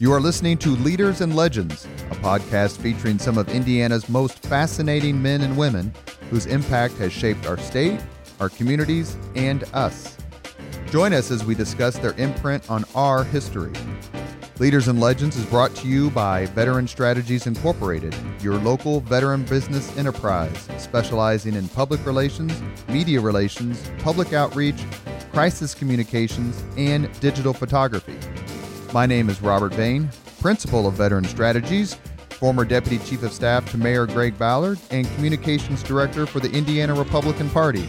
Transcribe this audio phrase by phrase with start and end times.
[0.00, 5.22] You are listening to Leaders and Legends, a podcast featuring some of Indiana's most fascinating
[5.22, 5.94] men and women
[6.30, 8.00] whose impact has shaped our state,
[8.40, 10.16] our communities, and us.
[10.90, 13.72] Join us as we discuss their imprint on our history.
[14.58, 19.96] Leaders and Legends is brought to you by Veteran Strategies Incorporated, your local veteran business
[19.96, 22.52] enterprise specializing in public relations,
[22.88, 24.82] media relations, public outreach,
[25.30, 28.16] crisis communications, and digital photography.
[28.94, 30.08] My name is Robert Bain,
[30.40, 31.94] Principal of Veteran Strategies,
[32.30, 36.94] former Deputy Chief of Staff to Mayor Greg Ballard, and Communications Director for the Indiana
[36.94, 37.88] Republican Party.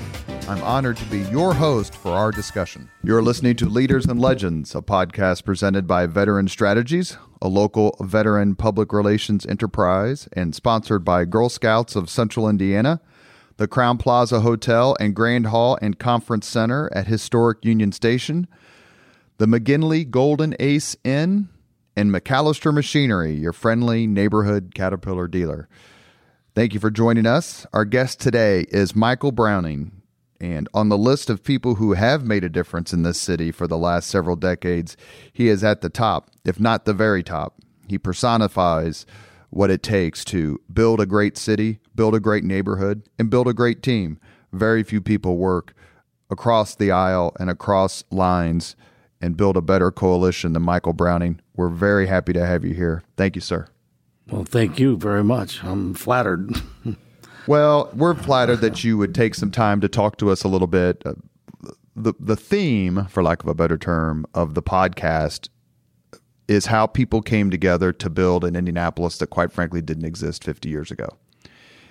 [0.50, 2.90] I'm honored to be your host for our discussion.
[3.04, 8.56] You're listening to Leaders and Legends, a podcast presented by Veteran Strategies, a local veteran
[8.56, 13.00] public relations enterprise, and sponsored by Girl Scouts of Central Indiana,
[13.58, 18.48] the Crowne Plaza Hotel and Grand Hall and Conference Center at historic Union Station,
[19.38, 21.50] the McGinley Golden Ace Inn,
[21.98, 25.68] and MacAllister Machinery, your friendly neighborhood Caterpillar dealer.
[26.54, 27.66] Thank you for joining us.
[27.74, 30.02] Our guest today is Michael Browning,
[30.40, 33.68] and on the list of people who have made a difference in this city for
[33.68, 34.96] the last several decades,
[35.34, 37.62] he is at the top, if not the very top.
[37.90, 39.06] He personifies
[39.50, 43.54] what it takes to build a great city, build a great neighborhood, and build a
[43.54, 44.18] great team.
[44.54, 45.74] Very few people work
[46.30, 48.78] across the aisle and across lines
[49.22, 51.40] and build a better coalition than Michael Browning.
[51.56, 53.04] We're very happy to have you here.
[53.18, 53.68] Thank you, sir.
[54.30, 55.64] Well, thank you very much.
[55.64, 56.52] I'm flattered.
[57.48, 60.68] Well, we're flattered that you would take some time to talk to us a little
[60.68, 61.04] bit.
[61.06, 61.14] Uh,
[61.96, 65.50] the the theme, for lack of a better term, of the podcast
[66.48, 70.70] is how people came together to build an Indianapolis that, quite frankly, didn't exist 50
[70.70, 71.10] years ago.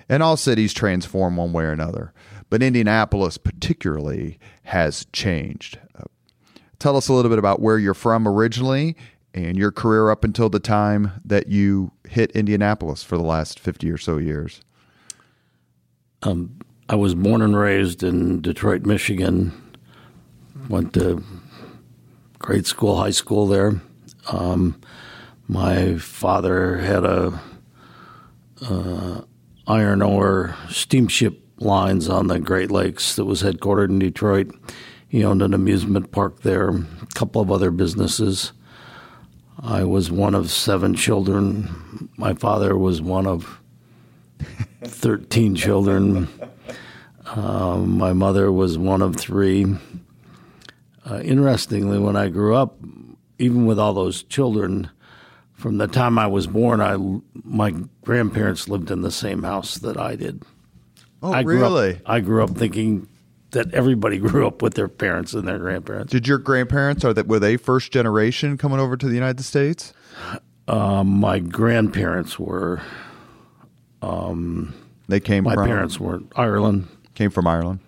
[0.09, 2.13] And all cities transform one way or another,
[2.51, 5.79] but Indianapolis particularly has changed.
[5.99, 6.05] Uh,
[6.85, 8.95] tell us a little bit about where you're from originally
[9.33, 13.91] and your career up until the time that you hit Indianapolis for the last 50
[13.91, 14.61] or so years.
[16.25, 16.59] Um,
[16.91, 19.51] I was born and raised in Detroit, Michigan.
[20.69, 21.25] Went to
[22.39, 23.81] grade school, high school there.
[24.31, 24.79] Um,
[25.49, 27.41] my father had a
[28.61, 29.23] uh,
[29.67, 34.51] iron ore steamship lines on the Great Lakes that was headquartered in Detroit.
[35.15, 38.53] He owned an amusement park there, a couple of other businesses.
[39.61, 42.11] I was one of seven children.
[42.17, 43.61] My father was one of
[44.83, 46.29] 13 children.
[47.27, 49.77] Uh, my mother was one of three.
[51.09, 52.77] Uh, interestingly, when I grew up,
[53.39, 54.91] even with all those children,
[55.53, 56.97] from the time I was born, I
[57.45, 57.73] my
[58.03, 60.43] grandparents lived in the same house that I did.
[61.23, 61.95] Oh, I grew really?
[61.95, 63.07] Up, I grew up thinking
[63.55, 66.13] that everybody grew up with their parents and their grandparents.
[66.13, 69.93] Did your grandparents are that were they first generation coming over to the United States?
[70.69, 72.81] Um, my grandparents were.
[74.03, 74.75] Um,
[75.09, 75.45] they came.
[75.45, 76.89] My from, parents were Ireland.
[77.15, 77.81] Came from Ireland.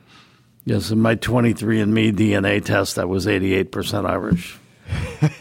[0.65, 4.59] Yes, in my 23andMe DNA test, I was 88% Irish.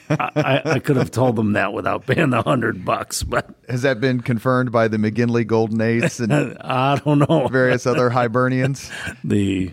[0.09, 3.99] I, I, could have told them that without paying the hundred bucks, but has that
[3.99, 8.91] been confirmed by the McGinley Golden Ace and I don't know various other Hibernians?
[9.23, 9.71] the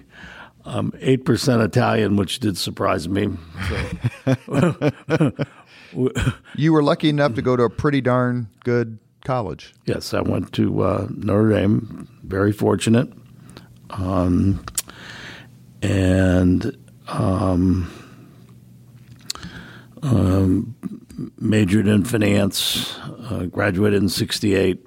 [0.65, 3.31] um, eight percent Italian, which did surprise me.
[3.69, 5.33] So.
[6.57, 9.75] you were lucky enough to go to a pretty darn good college.
[9.87, 12.09] Yes, I went to uh, Notre Dame.
[12.23, 13.13] Very fortunate,
[13.91, 14.65] um,
[15.83, 16.77] and.
[17.09, 17.91] Um,
[20.03, 20.75] um,
[21.39, 22.99] majored in finance,
[23.31, 24.85] uh, graduated in '68.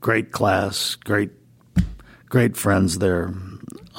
[0.00, 1.30] Great class, great,
[2.28, 3.32] great friends there.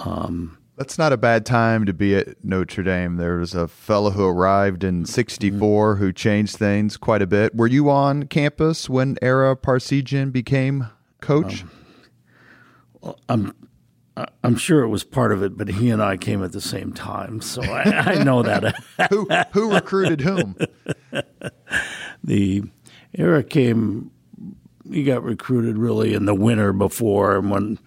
[0.04, 3.18] Um, That's not a bad time to be at Notre Dame.
[3.18, 7.56] There was a fellow who arrived in '64 who changed things quite a bit.
[7.56, 10.88] Were you on campus when Ara Parseghian became
[11.22, 11.64] coach?
[11.64, 11.72] Um,
[13.02, 13.54] well, I'm
[14.44, 16.94] I'm sure it was part of it, but he and I came at the same
[16.94, 18.76] time, so I, I know that.
[19.10, 20.56] who who recruited whom?
[22.24, 22.64] the
[23.18, 24.12] Ara came.
[24.90, 27.80] He got recruited really in the winter before, and when,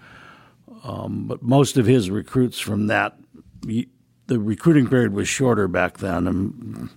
[0.84, 3.16] um, but most of his recruits from that,
[3.62, 6.88] the recruiting period was shorter back then, and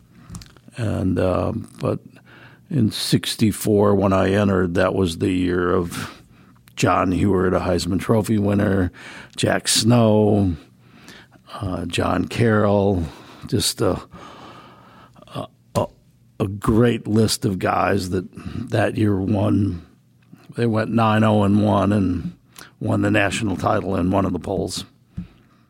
[0.77, 1.99] and uh, but
[2.69, 6.21] in '64 when I entered, that was the year of
[6.75, 8.91] John Huarte, a Heisman Trophy winner,
[9.35, 10.55] Jack Snow,
[11.53, 13.03] uh, John Carroll,
[13.47, 14.01] just a,
[15.75, 15.87] a,
[16.39, 18.25] a great list of guys that
[18.69, 19.85] that year won.
[20.55, 22.37] They went 9 0 and 1 and
[22.81, 24.83] won the national title in one of the polls.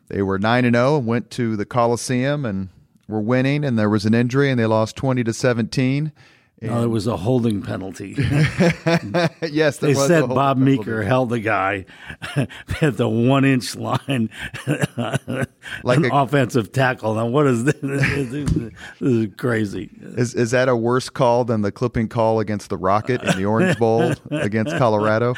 [0.08, 2.70] They were 9 and 0 and went to the Coliseum and
[3.06, 6.12] were winning, and there was an injury, and they lost 20 to 17
[6.60, 8.14] No, there was a holding penalty.
[8.18, 10.78] yes, there they said Bob penalty.
[10.78, 11.84] Meeker held the guy
[12.80, 14.30] at the one inch line,
[15.82, 17.14] Like an a- offensive tackle.
[17.14, 17.74] Now, what is this?
[17.80, 19.90] this is crazy.
[20.00, 23.44] Is is that a worse call than the clipping call against the Rocket in the
[23.44, 25.34] Orange Bowl against Colorado?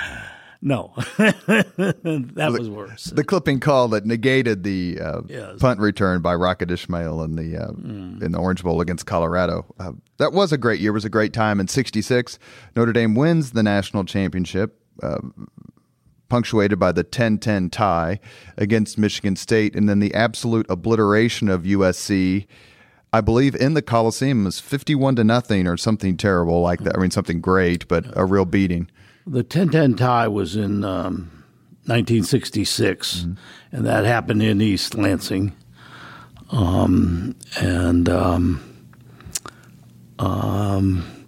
[0.67, 3.05] No, that was worse.
[3.05, 5.59] The clipping call that negated the uh, Yes.
[5.59, 9.67] punt return by Rocket Ismail in the uh, in the Orange Bowl against Colorado.
[9.79, 10.91] Uh, that was a great year.
[10.93, 11.61] It was a great time.
[11.61, 12.39] In '66,
[12.75, 14.81] Notre Dame wins the national championship.
[15.03, 15.19] Uh,
[16.31, 18.19] punctuated by the 10-10 tie
[18.57, 22.47] against Michigan State and then the absolute obliteration of USC
[23.13, 26.97] I believe in the Coliseum was 51 to nothing or something terrible like that.
[26.97, 28.91] I mean something great, but a real beating.
[29.27, 31.45] The 10-10 tie was in um,
[31.87, 33.27] 1966,
[33.73, 35.57] and that happened in East Lansing.
[36.51, 38.87] Um, and um,
[40.19, 41.27] um,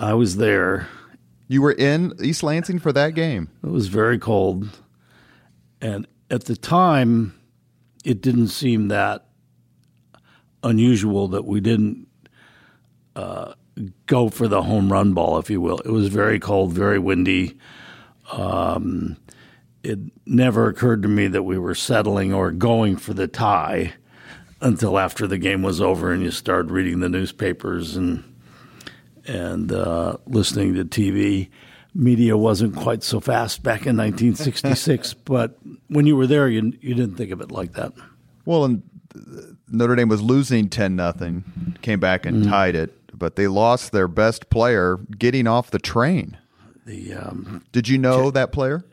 [0.00, 0.88] I was there.
[1.46, 3.48] You were in East Lansing for that game.
[3.62, 4.68] It was very cold,
[5.80, 7.38] and at the time,
[8.04, 9.26] it didn't seem that
[10.64, 12.08] unusual that we didn't
[13.14, 13.54] uh,
[14.06, 15.78] go for the home run ball, if you will.
[15.78, 17.58] It was very cold, very windy.
[18.32, 19.16] Um,
[19.82, 23.94] it never occurred to me that we were settling or going for the tie
[24.60, 28.24] until after the game was over and you started reading the newspapers and
[29.26, 31.48] and uh, listening to TV.
[31.94, 35.58] Media wasn't quite so fast back in 1966, but
[35.88, 37.92] when you were there, you you didn't think of it like that.
[38.44, 38.82] Well, and
[39.68, 44.08] Notre Dame was losing 10 nothing, came back and tied it, but they lost their
[44.08, 46.36] best player getting off the train.
[46.86, 48.84] The um, Did you know that player?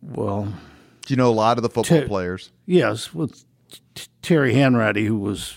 [0.00, 0.52] well,
[1.06, 2.50] Do you know a lot of the football Ter- players?
[2.66, 3.44] yes, with
[3.94, 5.54] T- Terry Hanratty, who was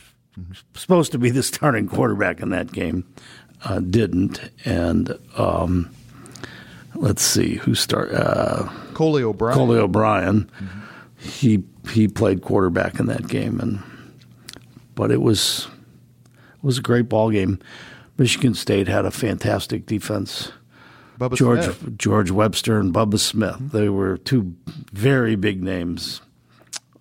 [0.75, 3.05] supposed to be the starting quarterback in that game,
[3.63, 5.89] uh, didn't, and um,
[6.93, 8.11] let's see who start.
[8.13, 9.57] Uh, Coley O'Brien.
[9.57, 10.49] Coley O'Brien.
[11.17, 13.81] He he played quarterback in that game, and
[14.93, 15.67] but it was
[16.65, 17.59] was a great ball game.
[18.17, 20.51] Michigan State had a fantastic defense.
[21.19, 21.97] Bubba George Smith.
[21.97, 23.55] George Webster and Bubba Smith.
[23.55, 23.77] Mm-hmm.
[23.77, 24.55] They were two
[24.91, 26.21] very big names.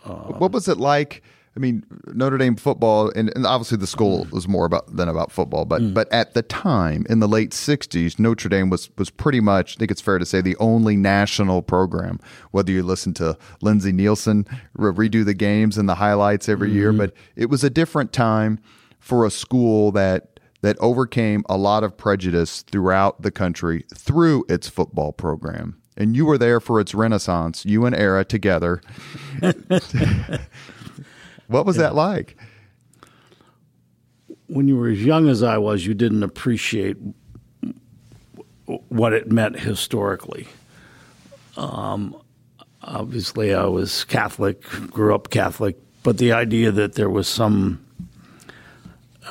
[0.05, 1.23] What was it like?
[1.57, 4.35] I mean, Notre Dame football, and, and obviously the school mm-hmm.
[4.35, 5.95] was more about than about football, but mm-hmm.
[5.95, 9.79] but at the time in the late '60s, Notre Dame was was pretty much, I
[9.79, 12.19] think it's fair to say, the only national program.
[12.51, 16.93] Whether you listen to Lindsey Nelson re- redo the games and the highlights every year,
[16.93, 18.59] but it was a different time
[19.05, 24.67] for a school that that overcame a lot of prejudice throughout the country through its
[24.67, 25.79] football program.
[25.95, 28.81] And you were there for its renaissance, you and Ara together.
[31.47, 32.37] What was that like?
[34.47, 36.97] When you were as young as I was, you didn't appreciate
[38.65, 40.49] what it meant historically.
[41.57, 42.17] Um,
[42.83, 47.84] obviously, I was Catholic, grew up Catholic, but the idea that there was some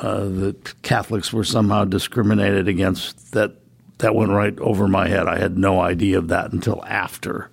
[0.01, 3.55] uh, that Catholics were somehow discriminated against that
[3.99, 5.27] that went right over my head.
[5.27, 7.49] I had no idea of that until after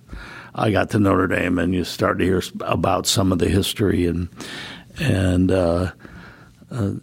[0.53, 4.05] I got to Notre Dame, and you start to hear about some of the history
[4.05, 4.27] and
[4.99, 5.91] and uh,
[6.69, 6.93] uh,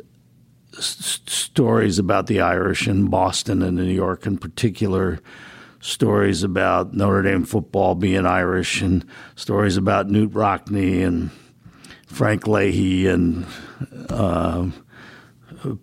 [0.78, 5.20] stories about the Irish in Boston and in New York, in particular.
[5.80, 9.04] Stories about Notre Dame football being Irish, and
[9.36, 11.30] stories about Knute Rockne and
[12.06, 13.46] Frank Leahy and
[14.10, 14.68] uh,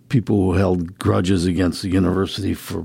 [0.08, 2.84] people who held grudges against the university for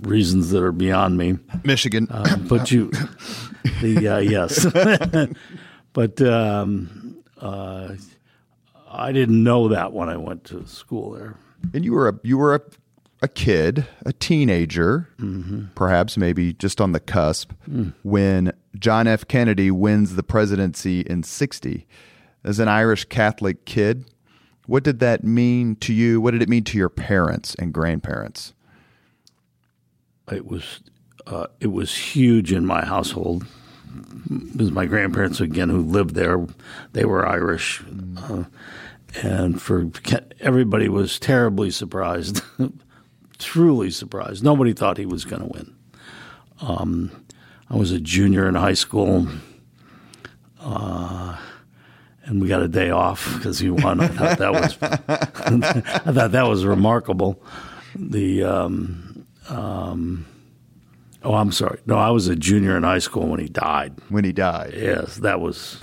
[0.00, 1.38] reasons that are beyond me.
[1.64, 2.06] Michigan.
[2.10, 2.90] Uh, but you,
[3.80, 4.66] the uh, yes,
[5.92, 7.94] but um, uh,
[8.90, 11.36] I didn't know that when I went to school there.
[11.74, 12.60] and you were a you were a,
[13.22, 15.08] a kid, a teenager,
[15.74, 17.52] perhaps maybe just on the cusp
[18.02, 19.26] when John F.
[19.28, 21.86] Kennedy wins the presidency in 60.
[22.42, 24.06] As an Irish Catholic kid,
[24.66, 26.20] what did that mean to you?
[26.20, 28.52] What did it mean to your parents and grandparents?
[30.30, 30.80] It was
[31.26, 33.46] uh, it was huge in my household.
[34.30, 36.46] It was my grandparents again, who lived there,
[36.92, 37.82] they were Irish,
[38.18, 38.44] uh,
[39.20, 39.90] and for
[40.38, 42.42] everybody was terribly surprised,
[43.38, 44.44] truly surprised.
[44.44, 45.74] Nobody thought he was going to win.
[46.60, 47.24] Um,
[47.68, 49.26] I was a junior in high school,
[50.60, 51.36] uh,
[52.30, 54.00] and we got a day off because he won.
[54.00, 57.42] I thought that was I thought that was remarkable.
[57.96, 60.26] The um, um,
[61.24, 61.80] oh, I'm sorry.
[61.86, 63.94] No, I was a junior in high school when he died.
[64.10, 64.74] When he died.
[64.76, 65.80] Yes, that was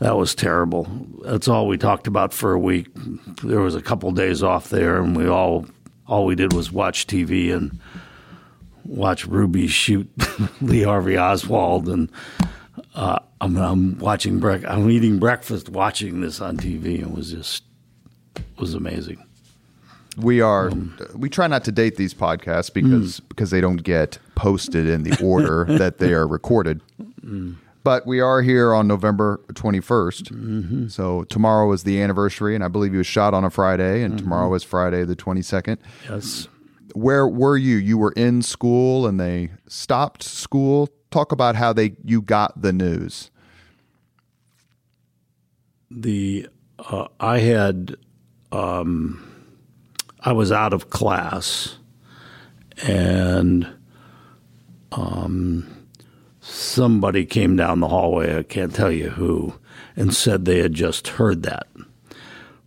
[0.00, 0.88] that was terrible.
[1.24, 2.88] That's all we talked about for a week.
[3.44, 5.64] There was a couple days off there, and we all
[6.08, 7.78] all we did was watch TV and
[8.84, 10.10] watch Ruby shoot
[10.60, 12.10] Lee Harvey Oswald, and
[12.94, 17.00] uh, I'm, I'm watching bre- I'm eating breakfast watching this on TV.
[17.00, 17.64] It was just
[18.36, 19.24] it was amazing.
[20.16, 20.68] We are.
[20.68, 23.24] Um, we try not to date these podcasts because hmm.
[23.28, 26.80] because they don't get posted in the order that they are recorded.
[27.20, 27.54] Hmm.
[27.82, 30.88] But we are here on November twenty mm-hmm.
[30.88, 34.14] So tomorrow is the anniversary, and I believe he was shot on a Friday, and
[34.14, 34.24] mm-hmm.
[34.24, 35.78] tomorrow is Friday the twenty second.
[36.08, 36.48] Yes.
[36.94, 37.76] Where were you?
[37.76, 40.90] You were in school, and they stopped school.
[41.10, 43.30] Talk about how they you got the news.
[45.90, 46.48] the
[46.78, 47.96] uh, I had
[48.52, 49.22] um,
[50.20, 51.76] I was out of class,
[52.86, 53.68] and
[54.92, 55.86] um,
[56.40, 58.38] somebody came down the hallway.
[58.38, 59.54] I can't tell you who,
[59.96, 61.66] and said they had just heard that.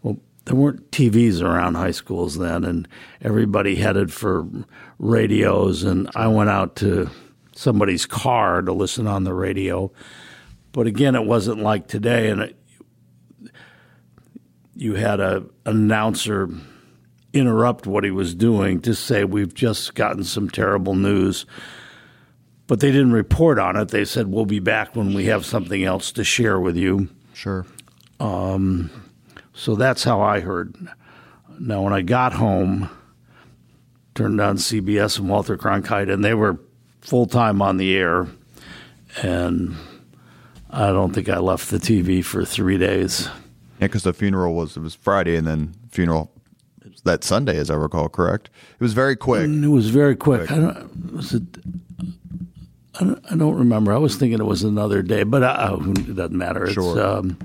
[0.01, 2.87] Well, there weren't TVs around high schools then, and
[3.21, 4.47] everybody headed for
[4.99, 5.83] radios.
[5.83, 7.09] And I went out to
[7.55, 9.91] somebody's car to listen on the radio.
[10.71, 12.55] But again, it wasn't like today, and it,
[14.75, 16.49] you had a an announcer
[17.31, 21.45] interrupt what he was doing to say we've just gotten some terrible news
[22.67, 25.83] but they didn't report on it they said we'll be back when we have something
[25.83, 27.65] else to share with you Sure.
[28.19, 28.91] Um,
[29.53, 30.75] so that's how i heard
[31.59, 32.89] now when i got home
[34.13, 36.59] turned on cbs and walter cronkite and they were
[37.03, 38.27] full-time on the air
[39.21, 39.75] and
[40.69, 43.27] i don't think i left the tv for three days
[43.79, 46.31] Yeah, because the funeral was it was Friday, and then funeral
[47.05, 48.07] that Sunday, as I recall.
[48.07, 48.49] Correct.
[48.79, 49.43] It was very quick.
[49.43, 50.49] And it was very quick.
[50.49, 51.43] I don't, was it,
[52.97, 53.91] I don't, I don't remember.
[53.91, 56.63] I was thinking it was another day, but uh, it doesn't matter.
[56.63, 57.03] It's, Sure.
[57.05, 57.37] um,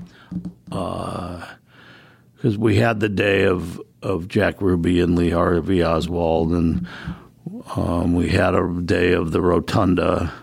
[2.35, 6.87] because we had the day of, of Jack Ruby and Lee Harvey Oswald, and
[7.75, 10.33] um, we had a day of the Rotunda,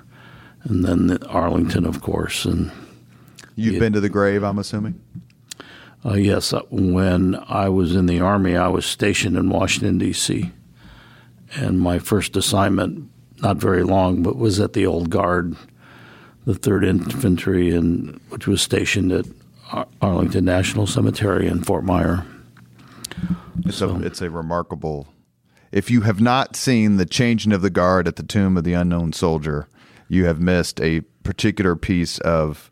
[0.64, 2.44] and then the Arlington, of course.
[2.44, 2.70] And
[3.54, 5.00] You've been to the grave, I'm assuming.
[6.04, 10.50] uh, yes, uh, when I was in the Army, I was stationed in Washington, D.C.
[11.54, 13.08] And my first assignment,
[13.40, 15.56] not very long, but was at the Old Guard,
[16.44, 19.26] the 3rd Infantry, and, which was stationed at
[19.72, 22.24] Ar- Arlington National Cemetery in Fort Myer.
[23.64, 25.08] It's a it's a remarkable.
[25.72, 28.74] If you have not seen the changing of the guard at the tomb of the
[28.74, 29.68] unknown soldier,
[30.08, 32.70] you have missed a particular piece of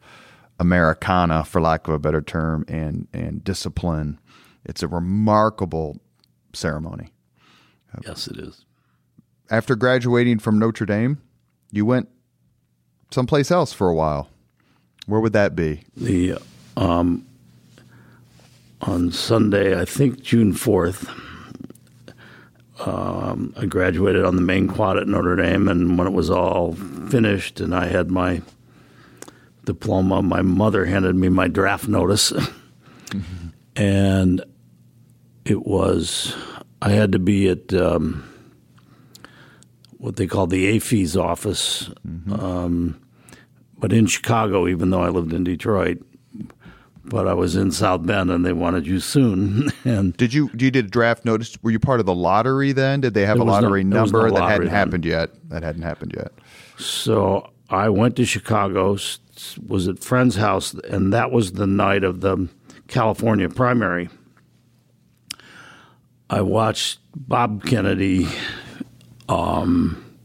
[0.61, 4.19] Americana, for lack of a better term, and and discipline.
[4.65, 6.01] It's a remarkable
[6.53, 7.13] ceremony.
[8.05, 8.65] Yes, it is.
[9.51, 11.21] After graduating from Notre Dame,
[11.71, 12.09] you went
[13.11, 14.29] someplace else for a while.
[15.07, 15.83] Where would that be?
[15.97, 16.39] The
[16.77, 17.27] um,
[18.81, 21.09] on Sunday, I think June fourth,
[22.81, 26.75] um, I graduated on the main quad at Notre Dame, and when it was all
[26.75, 28.43] finished, and I had my
[29.64, 32.33] diploma, my mother handed me my draft notice,
[33.76, 34.45] and
[35.45, 36.35] it was
[36.83, 37.73] I had to be at.
[37.73, 38.31] Um,
[40.04, 41.88] what they call the AFES office,
[42.31, 43.00] um,
[43.78, 45.97] but in Chicago, even though I lived in Detroit.
[47.07, 49.71] But I was in South Bend, and they wanted you soon.
[49.85, 51.57] and Did you do you did a draft notice?
[51.63, 53.03] Were you part of the lottery then?
[53.03, 54.75] Did they have a was no- lottery no number that hadn't then.
[54.75, 55.31] happened yet?
[55.51, 56.33] That hadn't happened yet.
[56.79, 58.97] so I went to Chicago,
[59.67, 62.49] was at friend's house, and that was the night of the
[62.89, 64.09] California primary.
[66.31, 68.27] I watched Bob Kennedy
[69.29, 70.17] um,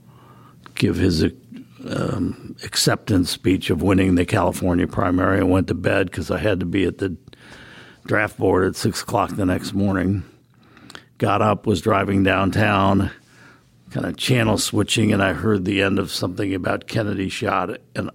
[0.75, 1.23] give his
[1.87, 5.39] um, acceptance speech of winning the California primary.
[5.39, 7.15] I went to bed because I had to be at the
[8.05, 10.23] draft board at six o'clock the next morning.
[11.17, 13.11] Got up, was driving downtown,
[13.91, 17.77] kind of channel switching, and I heard the end of something about Kennedy shot.
[17.95, 18.09] And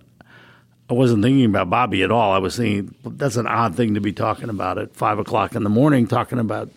[0.88, 2.32] I wasn't thinking about Bobby at all.
[2.32, 5.64] I was thinking that's an odd thing to be talking about at five o'clock in
[5.64, 6.70] the morning, talking about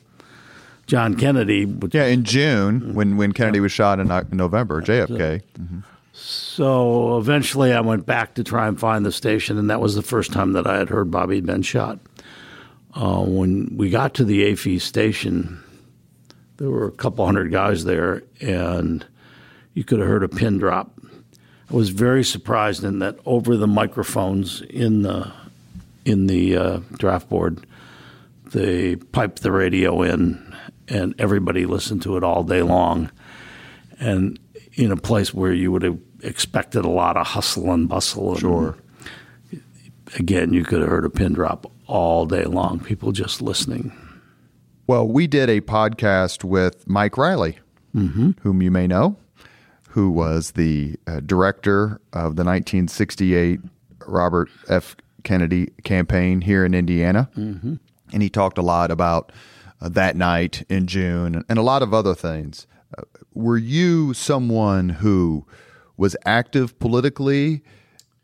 [0.86, 1.65] John Kennedy.
[1.65, 2.94] which- Yeah, in June mm-hmm.
[2.94, 5.41] when when Kennedy was shot in uh, November, JFK.
[6.19, 10.01] So eventually I went back to try and find the station, and that was the
[10.01, 12.00] first time that I had heard Bobby had been shot.
[12.95, 15.63] Uh, when we got to the AFE station,
[16.57, 19.05] there were a couple hundred guys there, and
[19.75, 21.00] you could have heard a pin drop.
[21.69, 25.31] I was very surprised in that over the microphones in the
[26.03, 27.67] in the uh, draft board,
[28.53, 30.55] they piped the radio in,
[30.88, 33.12] and everybody listened to it all day long.
[34.00, 34.39] And
[34.74, 38.39] in a place where you would have expected a lot of hustle and bustle, and
[38.39, 38.77] Sure.
[40.17, 42.79] again, you could have heard a pin drop all day long.
[42.79, 43.91] People just listening.
[44.88, 47.59] Well, we did a podcast with Mike Riley,
[47.95, 48.31] mm-hmm.
[48.41, 49.17] whom you may know,
[49.89, 53.59] who was the uh, director of the 1968
[54.05, 54.95] Robert F.
[55.24, 57.29] Kennedy campaign here in Indiana.
[57.36, 57.75] Mm-hmm.
[58.13, 59.33] And he talked a lot about
[59.81, 62.65] uh, that night in June and a lot of other things.
[62.97, 63.01] Uh,
[63.33, 65.45] were you someone who
[65.97, 67.63] was active politically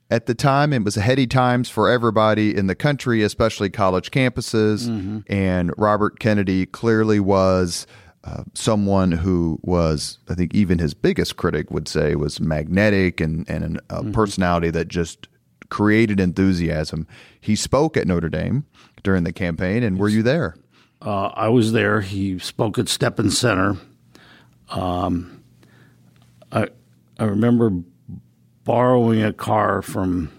[0.10, 0.72] at the time?
[0.74, 4.88] It was a heady times for everybody in the country, especially college campuses.
[4.88, 5.20] Mm-hmm.
[5.28, 7.88] And Robert Kennedy clearly was.
[8.26, 13.46] Uh, someone who was, I think, even his biggest critic would say was magnetic and,
[13.50, 14.14] and a mm-hmm.
[14.14, 15.28] personality that just
[15.70, 17.06] created enthusiasm.
[17.42, 18.66] He spoke at Notre Dame
[19.04, 20.56] during the campaign, and were you there?
[21.02, 22.02] Uh, I was there.
[22.02, 23.76] He spoke at Stepan Center.
[24.70, 25.44] Um,
[26.52, 26.70] I
[27.20, 27.72] I remember
[28.64, 30.32] borrowing a car from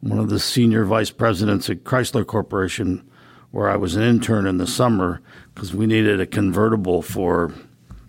[0.00, 3.08] one of the senior vice presidents at Chrysler Corporation,
[3.50, 5.20] where I was an intern in the summer
[5.54, 7.52] because we needed a convertible for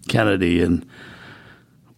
[0.08, 0.86] Kennedy, and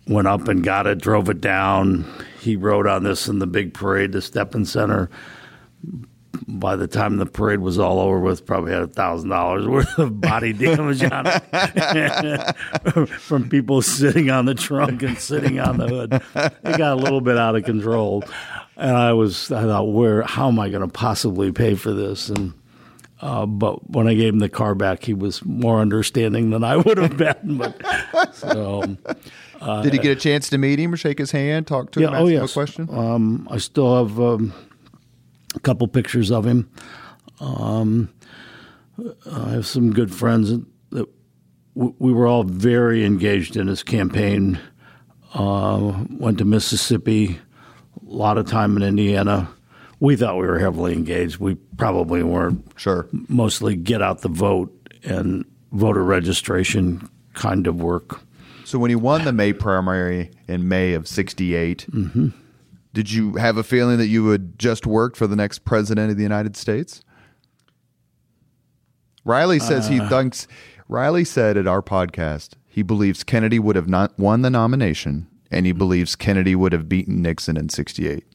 [0.08, 2.06] went up and got it, drove it down
[2.40, 5.10] he rode on this in the big parade to Stepan Center.
[6.48, 9.98] By the time the parade was all over with, probably had a thousand dollars worth
[9.98, 15.88] of body damage on it from people sitting on the trunk and sitting on the
[15.88, 16.14] hood.
[16.36, 18.24] It got a little bit out of control,
[18.78, 22.30] and I was I thought, where how am I going to possibly pay for this?
[22.30, 22.54] And
[23.22, 26.78] uh, but when I gave him the car back, he was more understanding than I
[26.78, 27.58] would have been.
[27.58, 28.98] But so
[29.62, 32.02] uh, Did he get a chance to meet him or shake his hand, talk to
[32.02, 32.42] yeah, him, ask oh, yes.
[32.42, 32.90] him question?
[32.92, 34.54] Um, I still have um,
[35.56, 36.70] a couple pictures of him.
[37.40, 38.14] Um,
[39.32, 40.52] I have some good friends
[40.92, 41.06] that
[41.76, 44.60] we were all very engaged in his campaign.
[45.34, 47.40] Uh, went to Mississippi,
[48.06, 49.50] a lot of time in Indiana.
[50.00, 51.38] We thought we were heavily engaged.
[51.38, 52.66] We probably weren't.
[52.78, 53.08] Sure.
[53.12, 58.22] Mostly get out the vote and voter registration kind of work.
[58.66, 62.28] So when he won the May primary in May of '68, mm-hmm.
[62.94, 66.18] Did you have a feeling that you would just work for the next president of
[66.18, 67.04] the United States?
[69.24, 70.48] Riley says uh, he thinks.
[70.88, 75.66] Riley said at our podcast he believes Kennedy would have not won the nomination, and
[75.66, 78.26] he believes Kennedy would have beaten Nixon in '68.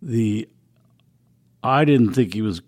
[0.00, 0.48] The
[1.62, 2.62] I didn't think he was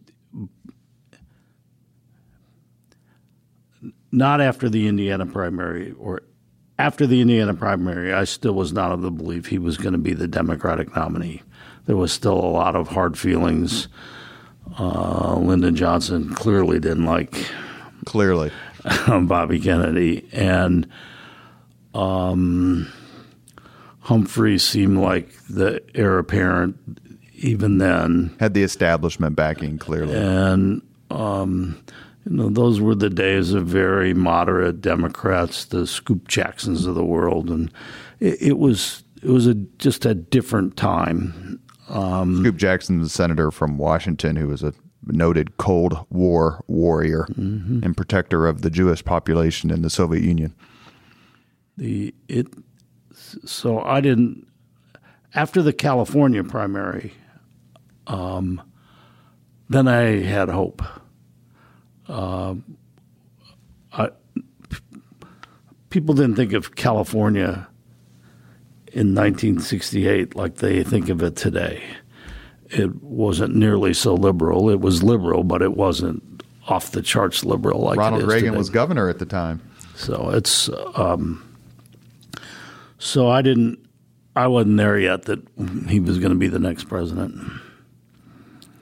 [4.11, 6.22] not after the Indiana primary or
[6.78, 9.98] after the Indiana primary, I still was not of the belief he was going to
[9.98, 11.42] be the Democratic nominee.
[11.86, 13.88] There was still a lot of hard feelings.
[14.78, 17.46] Uh, Lyndon Johnson clearly didn't like
[18.04, 18.50] clearly
[19.06, 20.88] Bobby Kennedy, and
[21.94, 22.92] um,
[24.00, 26.76] Humphrey seemed like the heir apparent
[27.34, 28.34] even then.
[28.40, 31.80] Had the establishment backing clearly, and um,
[32.28, 37.04] you know, those were the days of very moderate Democrats, the Scoop Jacksons of the
[37.04, 37.72] world, and
[38.18, 41.60] it, it was it was a, just a different time.
[41.88, 47.84] Um, Scoop Jackson, the senator from Washington, who was a noted Cold War warrior mm-hmm.
[47.84, 50.52] and protector of the Jewish population in the Soviet Union.
[51.76, 52.48] The it
[53.44, 54.48] so I didn't
[55.32, 57.14] after the California primary.
[58.08, 58.62] Um,
[59.68, 60.82] then I had hope.
[62.08, 62.54] Uh,
[63.92, 64.10] I,
[65.90, 67.68] people didn't think of California
[68.92, 71.82] in 1968 like they think of it today.
[72.68, 74.70] It wasn't nearly so liberal.
[74.70, 78.58] It was liberal, but it wasn't off the charts liberal like Ronald Reagan today.
[78.58, 79.62] was governor at the time.
[79.94, 81.56] So it's um,
[82.98, 83.78] so I didn't
[84.34, 85.40] I wasn't there yet that
[85.88, 87.40] he was going to be the next president.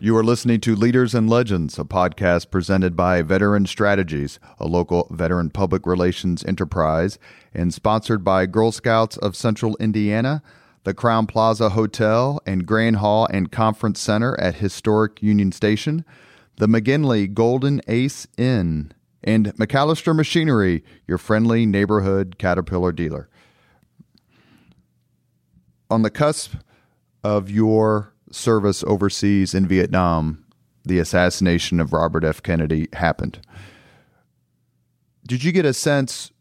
[0.05, 5.09] You are listening to Leaders and Legends, a podcast presented by Veteran Strategies, a local
[5.11, 7.19] veteran public relations enterprise,
[7.55, 10.43] and sponsored by Girl Scouts of Central Indiana,
[10.83, 16.05] the Crowne Plaza Hotel and Grand Hall and Conference Center at historic Union Station,
[16.57, 23.31] the McGinley Golden Ace Inn, and MacAllister Machinery, your friendly neighborhood Caterpillar dealer.
[25.89, 26.57] On the cusp
[27.23, 30.45] of your service overseas in Vietnam,
[30.85, 32.43] the assassination of Robert F.
[32.43, 33.41] Kennedy happened.
[35.27, 36.33] Did you get a sense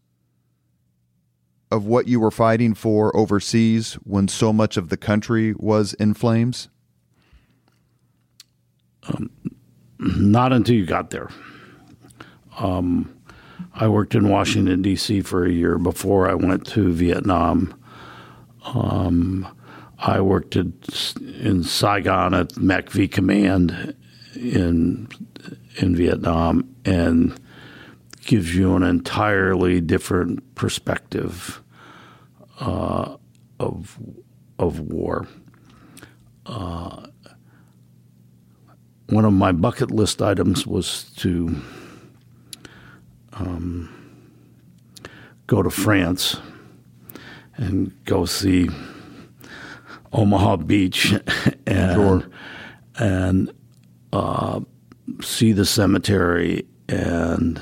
[1.72, 6.14] of what you were fighting for overseas when so much of the country was in
[6.14, 6.70] flames?
[9.08, 9.32] Um,
[10.00, 11.30] not until you got there.
[12.60, 13.18] Um,
[13.74, 15.22] I worked in Washington, D.C.
[15.22, 17.74] for a year before I went to Vietnam.
[18.66, 19.48] Um,
[20.06, 23.96] I worked at, in Saigon at MACV Command
[24.36, 25.08] in
[25.78, 27.40] in Vietnam, and
[28.26, 31.64] gives you an entirely different perspective
[32.60, 33.16] uh,
[33.60, 33.98] of
[34.60, 35.26] of war.
[36.46, 37.08] Uh,
[39.08, 41.62] one of my bucket list items was to
[43.34, 43.90] um,
[45.48, 46.38] go to France
[47.56, 48.70] and go see
[50.14, 51.14] Omaha Beach
[51.66, 52.24] and Sure.
[53.00, 53.52] and
[54.12, 54.60] uh,
[55.22, 57.62] see the cemetery and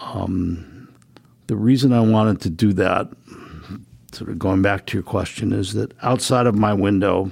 [0.00, 0.88] um,
[1.46, 3.08] the reason I wanted to do that,
[4.12, 7.30] sort of going back to your question, is that outside of my window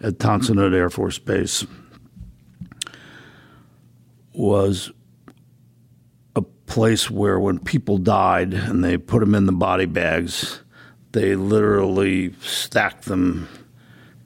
[0.00, 1.64] at Tan Son Nhut Air Force Base
[4.34, 4.90] was
[6.34, 10.62] a place where when people died and they put them in the body bags,
[11.16, 13.48] they literally stacked them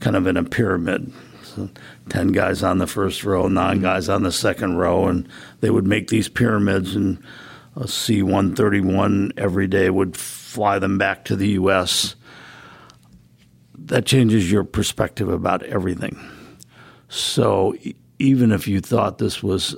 [0.01, 1.13] kind of in a pyramid.
[1.45, 1.71] So
[2.09, 5.29] 10 guys on the first row, nine guys on the second row, and
[5.61, 7.23] they would make these pyramids, and
[7.77, 12.17] a C 131 every day would fly them back to the U.S.
[13.79, 16.19] That changes your perspective about everything.
[17.09, 17.77] So
[18.19, 19.77] even if you thought this was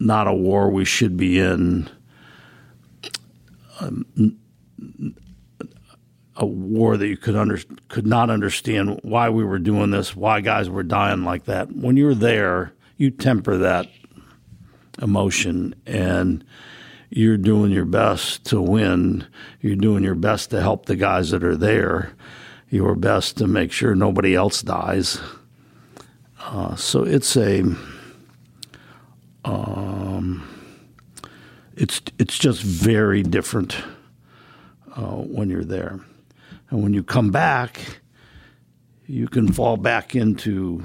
[0.00, 1.88] not a war we should be in,
[3.78, 4.40] um,
[6.36, 10.40] a war that you could under, could not understand why we were doing this, why
[10.40, 11.72] guys were dying like that.
[11.74, 13.88] When you're there, you temper that
[15.00, 16.44] emotion and
[17.10, 19.26] you're doing your best to win.
[19.60, 22.12] You're doing your best to help the guys that are there.
[22.70, 25.20] Your best to make sure nobody else dies.
[26.40, 27.62] Uh, so it's a
[29.44, 30.48] um,
[31.76, 33.76] it's it's just very different
[34.96, 36.00] uh, when you're there,
[36.70, 37.80] and when you come back,
[39.06, 40.84] you can fall back into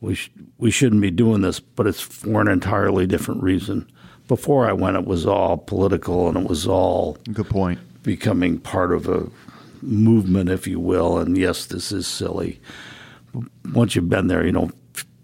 [0.00, 3.90] we sh- we shouldn't be doing this, but it's for an entirely different reason.
[4.28, 7.78] Before I went, it was all political, and it was all Good point.
[8.02, 9.28] becoming part of a
[9.82, 11.18] movement, if you will.
[11.18, 12.60] And yes, this is silly.
[13.72, 14.74] Once you've been there, you don't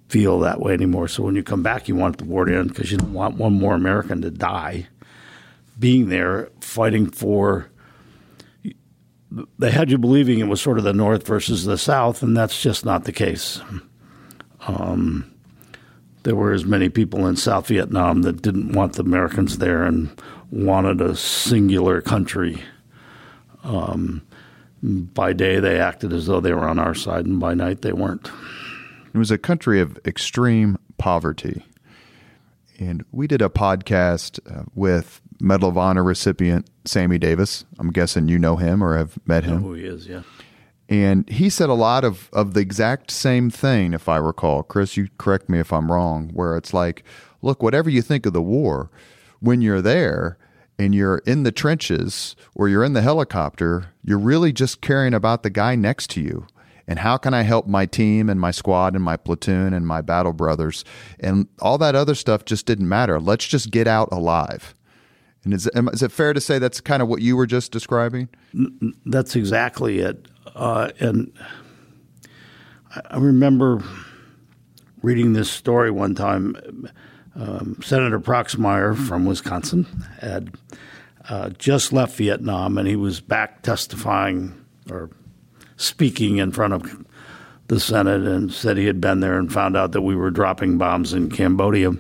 [0.09, 1.09] feel that way anymore.
[1.09, 3.37] So when you come back, you want the war to end because you don't want
[3.37, 4.87] one more American to die.
[5.79, 7.69] Being there, fighting for.
[9.59, 12.61] They had you believing it was sort of the North versus the South, and that's
[12.61, 13.61] just not the case.
[14.67, 15.33] Um,
[16.23, 20.11] there were as many people in South Vietnam that didn't want the Americans there and
[20.51, 22.63] wanted a singular country.
[23.65, 24.23] Um,
[24.83, 27.93] by day, they acted as though they were on our side, and by night, they
[27.93, 28.31] weren't.
[29.15, 31.65] It was a country of extreme poverty.
[32.89, 37.65] And we did a podcast uh, with Medal of Honor recipient Sammy Davis.
[37.79, 39.63] I'm guessing you know him or have met him.
[39.63, 40.23] Who he is, yeah.
[40.89, 44.65] And he said a lot of, of the exact same thing, if I recall.
[44.65, 47.05] Chris, you correct me if I'm wrong, where it's like,
[47.41, 48.91] look, whatever you think of the war,
[49.39, 50.37] when you're there
[50.77, 55.45] and you're in the trenches or you're in the helicopter, you're really just caring about
[55.45, 56.47] the guy next to you.
[56.87, 60.01] And how can I help my team and my squad and my platoon and my
[60.01, 60.85] battle brothers?
[61.21, 63.21] And all that other stuff just didn't matter.
[63.21, 64.75] Let's just get out alive.
[65.45, 68.29] And is, is it fair to say that's kind of what you were just describing?
[69.07, 70.27] That's exactly it.
[70.55, 71.33] Uh, and
[73.11, 73.83] I- remember
[75.03, 76.89] reading this story one time.
[77.35, 79.87] Um, Senator Proxmire from Wisconsin
[80.21, 80.55] had
[81.29, 84.55] uh, just left Vietnam, and he was back testifying
[84.91, 85.11] or
[85.83, 87.07] speaking in front of
[87.69, 90.79] the Senate, and said he had been there and found out that we were dropping
[90.79, 91.93] bombs in Cambodia,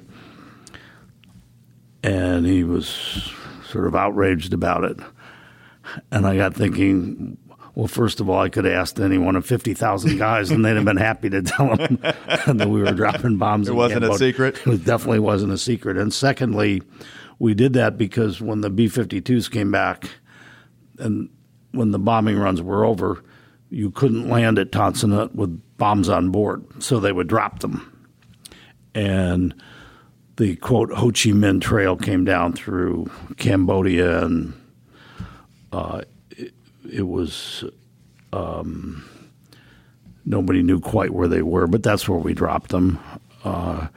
[2.03, 3.33] and he was
[3.69, 4.99] sort of outraged about it.
[6.11, 7.39] And I got thinking,
[7.75, 10.77] well, first of all, I could have asked any one of 50,000 guys, and they'd
[10.77, 13.69] have been happy to tell them that we were dropping bombs.
[13.69, 14.61] It wasn't a secret?
[14.67, 15.97] It definitely wasn't a secret.
[15.97, 16.83] And secondly,
[17.39, 20.11] we did that because when the B 52s came back
[20.99, 21.31] and
[21.73, 23.25] when the bombing runs were over,
[23.73, 27.61] you couldn't land at Tan Son Nhut with bombs on board, so they would drop
[27.61, 27.89] them.
[28.95, 29.55] And
[30.37, 34.53] the quote Ho Chi Minh Trail came down through Cambodia, and
[35.73, 36.53] uh, it,
[36.91, 37.65] it was
[38.35, 39.09] um,
[40.27, 42.99] nobody knew quite where they were, but that's where we dropped them.
[43.43, 43.89] Uh,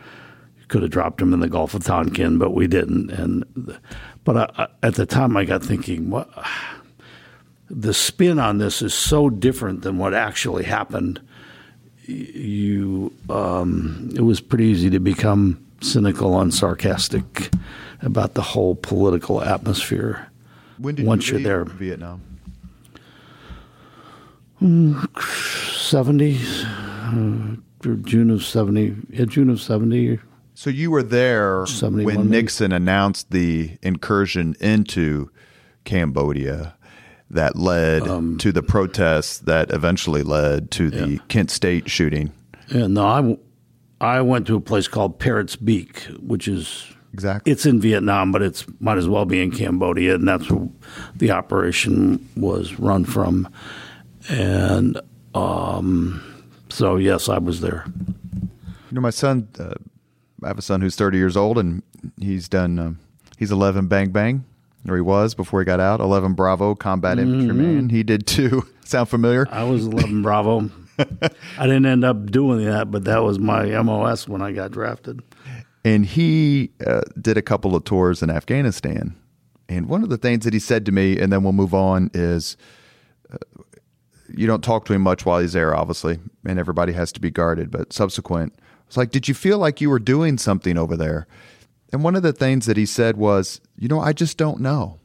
[0.69, 3.11] could have dropped them in the Gulf of Tonkin, but we didn't.
[3.11, 3.77] And
[4.23, 6.29] but I, I, at the time, I got thinking, what
[7.69, 11.21] the spin on this is so different than what actually happened.
[12.05, 17.49] You, um, it was pretty easy to become cynical and sarcastic
[18.01, 20.29] about the whole political atmosphere.
[20.77, 21.65] When did Once you you're there.
[21.65, 22.21] Vietnam?
[24.61, 27.55] 70, uh,
[28.03, 30.19] June of 70, yeah, June of 70.
[30.53, 32.29] So you were there when.
[32.29, 35.29] Nixon announced the incursion into
[35.83, 36.75] Cambodia
[37.31, 42.31] that led Um, to the protests that eventually led to the Kent State shooting.
[42.69, 43.39] Yeah, no, I, w-
[44.01, 47.51] I went to a place called Parrot's Beak, which is Exactly.
[47.51, 50.67] it's in Vietnam, but it's might as well be in Cambodia, and that's where
[51.15, 53.47] the operation was run from.
[54.29, 54.99] And
[55.33, 56.21] um,
[56.69, 57.85] so, yes, I was there.
[58.41, 58.49] You
[58.91, 59.75] know, my son, uh,
[60.43, 61.81] I have a son who's 30 years old, and
[62.19, 62.99] he's done, um,
[63.37, 64.43] he's 11 Bang Bang,
[64.87, 67.89] or he was before he got out, 11 Bravo Combat Infantryman.
[67.89, 68.65] He did too.
[68.85, 69.47] Sound familiar?
[69.51, 70.69] I was 11 Bravo.
[70.99, 75.21] I didn't end up doing that, but that was my MOS when I got drafted.
[75.83, 79.15] and he uh, did a couple of tours in Afghanistan.
[79.67, 82.11] And one of the things that he said to me, and then we'll move on,
[82.13, 82.55] is
[83.33, 83.37] uh,
[84.33, 87.31] you don't talk to him much while he's there, obviously, and everybody has to be
[87.31, 87.71] guarded.
[87.71, 88.53] But subsequent,
[88.87, 91.27] it's like, did you feel like you were doing something over there?
[91.95, 94.99] And one of the things that he said was, you know, I just don't know.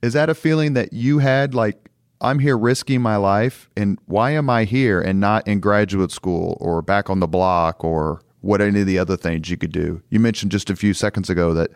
[0.00, 1.90] Is that a feeling that you had like,
[2.22, 6.56] I'm here risking my life, and why am I here and not in graduate school
[6.62, 10.02] or back on the block or what any of the other things you could do?
[10.08, 11.72] You mentioned just a few seconds ago that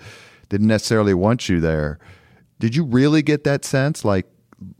[0.49, 1.99] didn't necessarily want you there.
[2.59, 4.25] Did you really get that sense like,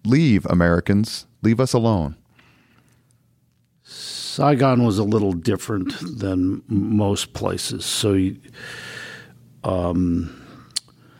[0.07, 2.17] leave, Americans, leave us alone?
[4.33, 7.85] Saigon was a little different than most places.
[7.85, 8.31] So
[9.63, 10.35] um,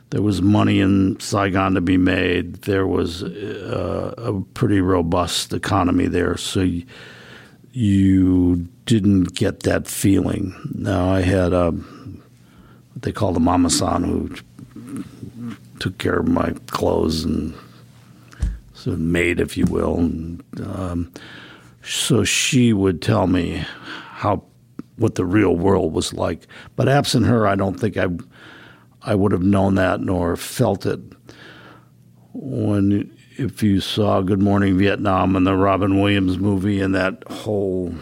[0.09, 2.63] there was money in Saigon to be made.
[2.63, 6.39] There was uh, a pretty robust economy there.
[6.39, 6.87] So you,
[7.73, 10.55] you didn't get that feeling.
[10.75, 14.35] Now, I had a, what they called a mama san who
[15.81, 17.53] took care of my clothes and
[18.73, 19.99] sort of maid, if you will.
[19.99, 21.13] And, um,
[21.83, 23.65] so she would tell me
[24.11, 24.45] how
[24.97, 26.47] what the real world was like.
[26.77, 28.07] But absent her, I don't think I
[29.03, 31.01] I would have known that nor felt it.
[32.33, 37.95] When if you saw Good Morning Vietnam and the Robin Williams movie and that whole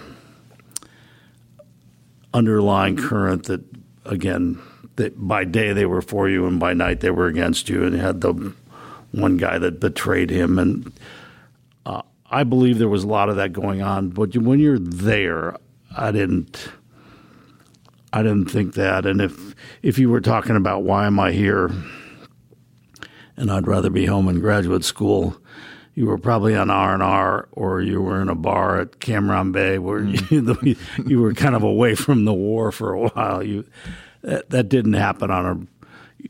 [2.33, 3.63] underlying current that
[4.05, 4.61] again
[4.97, 7.97] that by day they were for you and by night they were against you and
[7.97, 8.53] had the
[9.13, 10.93] one guy that betrayed him and
[12.31, 15.57] I believe there was a lot of that going on, but when you're there,
[15.97, 16.69] I didn't.
[18.13, 21.71] I didn't think that, and if if you were talking about why am I here,
[23.37, 25.41] and I'd rather be home in graduate school,
[25.95, 29.29] you were probably on R and R, or you were in a bar at Cam
[29.29, 30.63] Ranh Bay, where mm.
[30.67, 33.43] you, you were kind of away from the war for a while.
[33.43, 33.65] You
[34.23, 36.29] that, that didn't happen on a.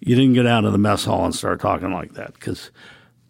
[0.00, 2.72] You didn't get out of the mess hall and start talking like that because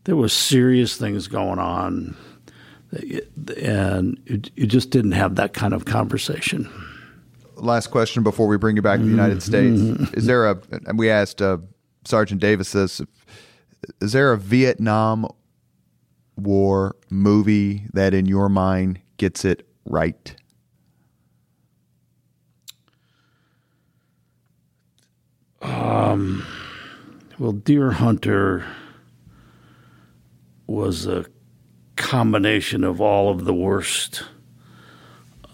[0.05, 2.17] there was serious things going on,
[3.57, 6.69] and you, you just didn't have that kind of conversation.
[7.57, 9.81] last question before we bring you back to the United States.
[10.15, 11.59] Is there a, and we asked uh,
[12.05, 13.01] Sergeant Davis this,
[14.01, 15.27] is there a Vietnam
[16.37, 20.35] War movie that in your mind gets it right?
[25.61, 26.45] Um,
[27.39, 28.65] Well, Deer Hunter
[30.67, 31.27] was a
[31.97, 34.25] combination of all of the worst.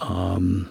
[0.01, 0.71] Um,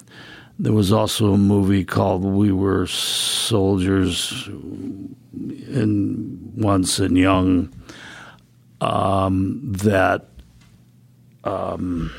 [0.60, 7.73] there was also a movie called We Were Soldiers and Once and Young
[8.82, 10.26] um, that,
[11.43, 12.12] um,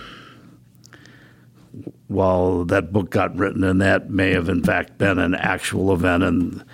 [2.07, 6.23] while that book got written, and that may have in fact been an actual event,
[6.23, 6.65] and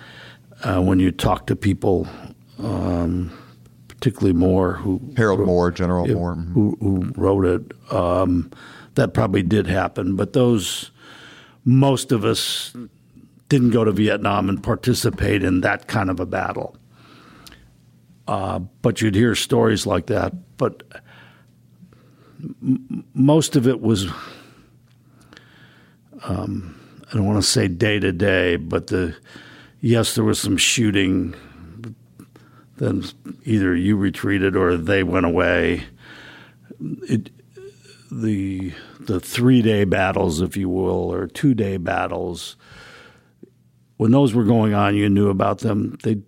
[0.63, 2.07] uh, when you talk to people,
[2.59, 3.31] um,
[4.05, 6.35] particularly Moore, who Harold Moore, General Moore.
[6.35, 6.53] mhm.
[6.53, 8.51] who, who wrote it, um,
[8.93, 10.15] that probably did happen.
[10.15, 10.91] But those,
[11.63, 12.71] most of us
[13.49, 16.77] didn't go to Vietnam and participate in that kind of a battle.
[18.27, 20.33] Uh, but you'd hear stories like that.
[20.57, 20.83] But
[22.61, 24.05] m- most of it was,
[26.25, 29.15] um, I don't want to say day to day, but the
[29.81, 31.33] yes, there was some shooting.
[32.77, 33.03] Then
[33.43, 35.85] either you retreated or they went away.
[37.07, 37.29] It,
[38.11, 42.55] the the three day battles, if you will, or two day battles.
[43.97, 45.97] When those were going on, you knew about them.
[46.03, 46.19] They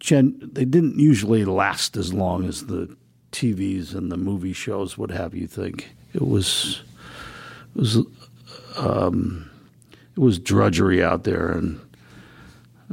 [0.00, 2.94] gen, they didn't usually last as long as the
[3.32, 5.94] TVs and the movie shows would have you think.
[6.14, 6.82] It was
[7.74, 7.96] it was
[8.76, 9.50] um,
[10.14, 11.80] it was drudgery out there, and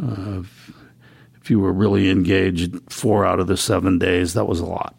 [0.02, 0.44] uh,
[1.44, 4.96] if, you were really engaged four out of the seven days, that was a lot.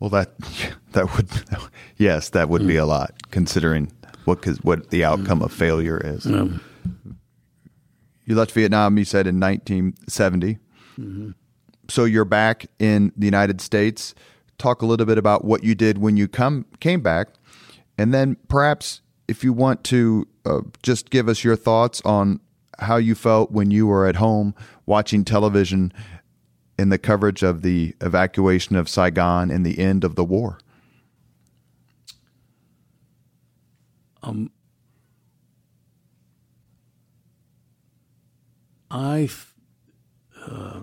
[0.00, 0.38] Well, that
[0.92, 1.28] that would
[1.96, 2.88] yes, that would be a mm.
[2.88, 3.92] lot considering
[4.24, 5.04] what what the mm.
[5.04, 6.26] outcome of failure is.
[6.26, 6.48] Yeah.
[8.24, 10.58] You left Vietnam, you said in 1970.
[10.98, 11.30] Mm-hmm.
[11.88, 14.14] So you're back in the United States.
[14.58, 17.28] Talk a little bit about what you did when you come came back,
[17.96, 22.40] and then perhaps if you want to uh, just give us your thoughts on
[22.78, 24.54] how you felt when you were at home
[24.86, 25.92] watching television
[26.78, 30.58] in the coverage of the evacuation of Saigon and the end of the war.
[34.22, 34.50] Um,
[38.90, 39.28] I,
[40.46, 40.80] uh,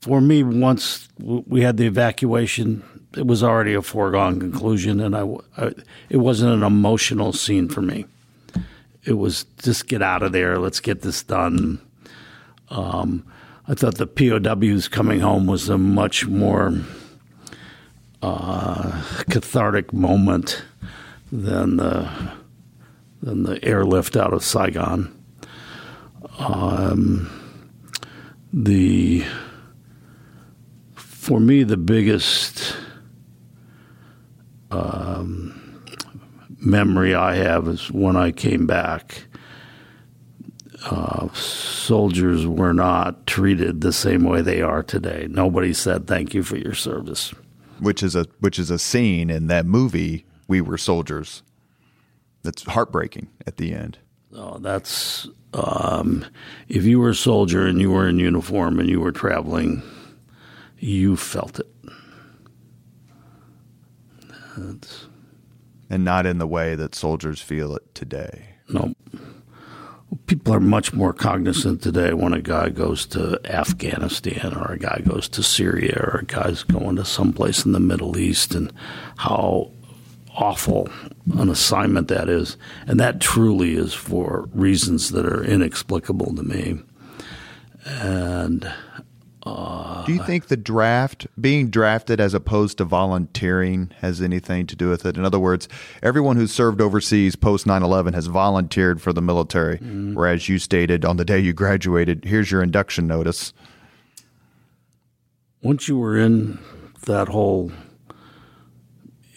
[0.00, 2.82] for me, once we had the evacuation,
[3.16, 5.26] it was already a foregone conclusion, and I,
[5.56, 5.74] I-
[6.08, 8.06] it wasn't an emotional scene for me.
[9.04, 11.80] It was just get out of there, let's get this done.
[12.68, 13.24] Um,
[13.66, 16.74] I thought the POWs coming home was a much more
[18.22, 20.62] uh, cathartic moment
[21.32, 22.10] than the
[23.22, 25.14] than the airlift out of Saigon.
[26.38, 27.30] Um,
[28.52, 29.24] the
[30.94, 32.76] for me the biggest
[34.70, 35.59] um,
[36.60, 39.24] memory I have is when I came back.
[40.86, 45.26] Uh, soldiers were not treated the same way they are today.
[45.28, 47.34] Nobody said thank you for your service.
[47.80, 51.42] which is a which is a scene in that movie we were soldiers
[52.42, 53.98] that's heartbreaking at the end
[54.34, 56.24] Oh, that's um,
[56.68, 59.82] if you were a soldier and you were in uniform and you were traveling,
[60.78, 61.66] you felt it.
[64.56, 65.06] That's,
[65.90, 68.94] and not in the way that soldiers feel it today no,
[70.26, 75.00] people are much more cognizant today when a guy goes to Afghanistan or a guy
[75.04, 78.72] goes to Syria or a guy's going to someplace in the Middle East and
[79.16, 79.70] how
[80.36, 80.88] awful
[81.36, 82.56] an assignment that is.
[82.86, 86.80] And that truly is for reasons that are inexplicable to me.
[87.84, 88.72] And
[90.06, 94.88] do you think the draft being drafted as opposed to volunteering has anything to do
[94.88, 95.68] with it in other words
[96.02, 100.14] everyone who's served overseas post 9-11 has volunteered for the military mm-hmm.
[100.14, 103.52] whereas you stated on the day you graduated here's your induction notice
[105.62, 106.58] once you were in
[107.06, 107.70] that whole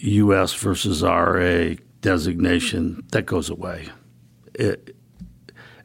[0.03, 0.53] U.S.
[0.53, 3.89] versus RA designation, that goes away.
[4.53, 4.95] It,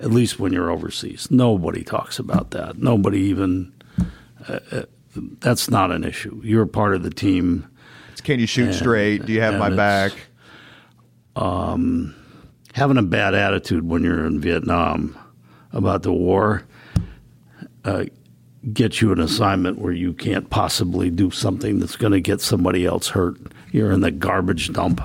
[0.01, 2.79] at least when you're overseas, nobody talks about that.
[2.79, 3.73] Nobody even.
[4.47, 4.83] Uh, uh,
[5.41, 6.41] that's not an issue.
[6.45, 7.67] You're part of the team.
[8.13, 10.13] It's, can you shoot straight do you have my back
[12.75, 15.17] having a bad attitude when you're in Vietnam
[15.73, 16.65] about the war
[17.85, 18.05] uh,
[18.73, 22.85] gets you an assignment where you can't possibly do something that's going to get somebody
[22.85, 23.37] else hurt.
[23.73, 25.01] You're in the garbage dump.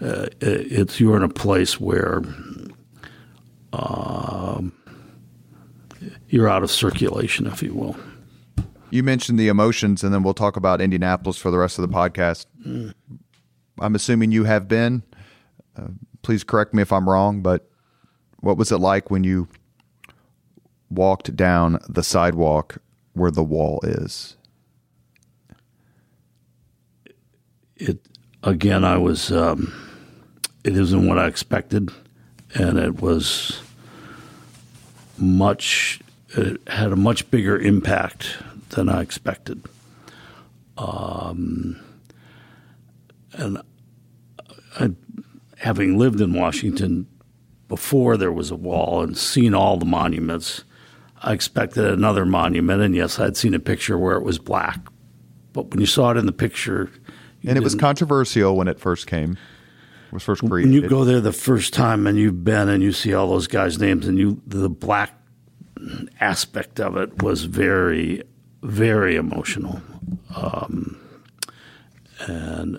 [0.00, 2.22] Uh, it's you're in a place where
[3.72, 4.72] um,
[6.28, 7.96] you're out of circulation, if you will.
[8.90, 11.94] You mentioned the emotions, and then we'll talk about Indianapolis for the rest of the
[11.94, 12.46] podcast.
[13.80, 15.02] I'm assuming you have been.
[15.76, 15.88] Uh,
[16.22, 17.68] please correct me if I'm wrong, but
[18.40, 19.48] what was it like when you
[20.90, 22.78] walked down the sidewalk
[23.12, 24.36] where the wall is?
[27.80, 27.98] it
[28.42, 29.72] again i was um,
[30.64, 31.90] it isn't what i expected
[32.54, 33.60] and it was
[35.18, 36.00] much
[36.36, 38.36] it had a much bigger impact
[38.70, 39.62] than i expected
[40.78, 41.78] um,
[43.34, 43.58] and
[44.78, 44.90] I,
[45.58, 47.06] having lived in washington
[47.68, 50.64] before there was a wall and seen all the monuments
[51.22, 54.78] i expected another monument and yes i'd seen a picture where it was black
[55.52, 56.90] but when you saw it in the picture
[57.44, 59.36] And it was controversial when it first came.
[60.12, 60.72] Was first created.
[60.72, 63.46] when you go there the first time and you've been and you see all those
[63.46, 65.14] guys' names and you the black
[66.20, 68.22] aspect of it was very
[68.62, 69.80] very emotional
[70.36, 70.98] um,
[72.26, 72.78] and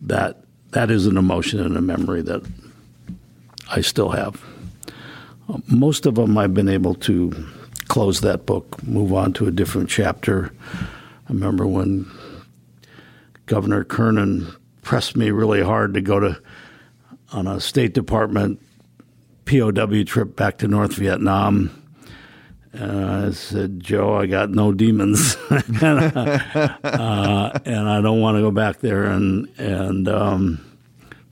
[0.00, 2.42] that that is an emotion and a memory that
[3.70, 4.42] I still have
[5.66, 7.32] most of them I've been able to
[7.88, 12.10] close that book move on to a different chapter I remember when
[13.46, 16.40] Governor Kernan pressed me really hard to go to
[17.32, 18.60] on a State Department
[19.44, 21.81] POW trip back to North Vietnam.
[22.72, 28.40] And I said, Joe, I got no demons, and, uh, and I don't want to
[28.40, 30.64] go back there and and um,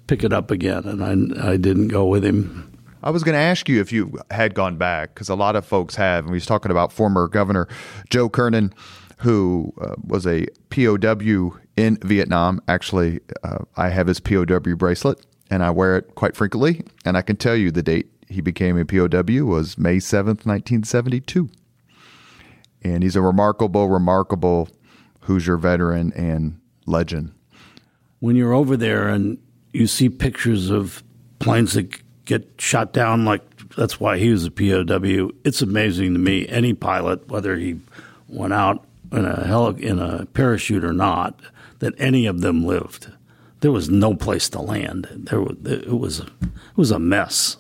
[0.07, 0.85] pick it up again.
[0.85, 1.03] And
[1.43, 2.67] I I didn't go with him.
[3.03, 5.65] I was going to ask you if you had gone back because a lot of
[5.65, 7.67] folks have, and we was talking about former Governor
[8.11, 8.75] Joe Kernan
[9.21, 12.61] who uh, was a POW in Vietnam.
[12.69, 16.83] Actually, uh, I have his POW bracelet and I wear it quite frequently.
[17.05, 21.51] And I can tell you the date he became a POW was May 7th, 1972.
[22.83, 24.69] And he's a remarkable, remarkable
[25.23, 27.33] Hoosier veteran and legend.
[28.21, 29.39] When you're over there and
[29.73, 31.03] you see pictures of
[31.41, 33.43] planes that get shot down, like
[33.77, 36.47] that's why he was a POW, it's amazing to me.
[36.49, 37.81] Any pilot, whether he
[38.29, 41.39] went out in a heli- in a parachute or not,
[41.81, 43.11] that any of them lived.
[43.61, 45.09] There was no place to land.
[45.11, 46.29] There it was it
[46.77, 47.57] was a mess.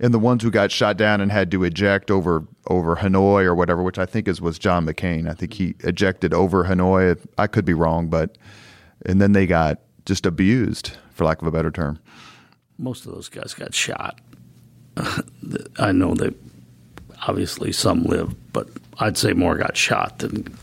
[0.00, 3.54] And the ones who got shot down and had to eject over over Hanoi or
[3.54, 5.30] whatever, which I think is was John McCain.
[5.30, 7.18] I think he ejected over Hanoi.
[7.38, 8.36] I could be wrong, but
[9.06, 11.98] and then they got just abused, for lack of a better term.
[12.78, 14.20] Most of those guys got shot.
[15.78, 16.34] I know that
[17.26, 18.68] obviously some lived, but
[18.98, 20.56] I'd say more got shot than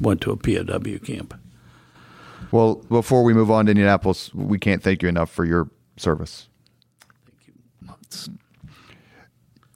[0.00, 1.34] went to a POW camp.
[2.50, 6.48] Well, before we move on to Indianapolis, we can't thank you enough for your service.
[7.24, 7.94] Thank you.
[8.02, 8.28] It's,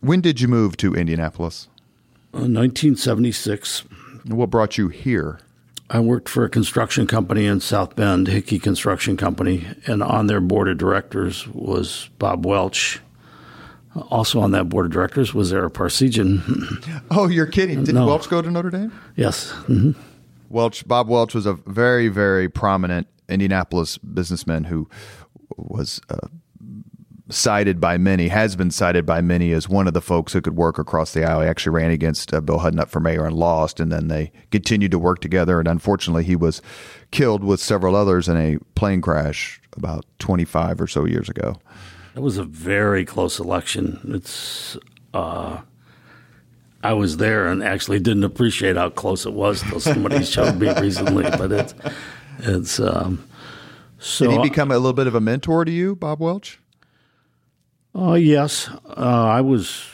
[0.07, 1.69] When did you move to Indianapolis?
[2.33, 3.85] uh, 1976,
[4.25, 5.41] And What brought you here?
[5.91, 10.41] I worked for a construction company in South Bend, Hickey Construction Company, and on their
[10.41, 13.01] board of directors was Bob Welch.
[14.11, 16.43] Also on that board of directors was Eric Parsegian.
[17.11, 17.83] Oh, you're kidding!
[17.85, 18.07] Did No.
[18.07, 18.93] Welch go to Notre Dame?
[19.17, 19.51] yes.
[19.67, 19.93] hmm
[20.51, 24.89] Welch, Bob Welch was a very, very prominent Indianapolis businessman who
[25.57, 26.29] was uh,
[27.29, 30.57] cited by many, has been cited by many as one of the folks who could
[30.57, 31.41] work across the aisle.
[31.41, 34.93] He actually ran against uh, Bill Hudnut for mayor and lost, and then they continued
[34.93, 35.59] to work together.
[35.59, 36.63] And unfortunately, he was
[37.11, 41.57] killed with several others in a plane crash about 25 or so years ago.
[42.15, 44.01] It was a very close election.
[44.15, 44.77] It's
[45.13, 45.61] uh,
[46.83, 50.73] I was there and actually didn't appreciate how close it was until somebody showed me
[50.81, 51.25] recently.
[51.25, 51.75] But it's
[52.39, 53.29] it's um,
[53.99, 56.61] so Did he become a little bit of a mentor to you, Bob Welch?
[57.97, 59.85] Uh, yes, uh, I was.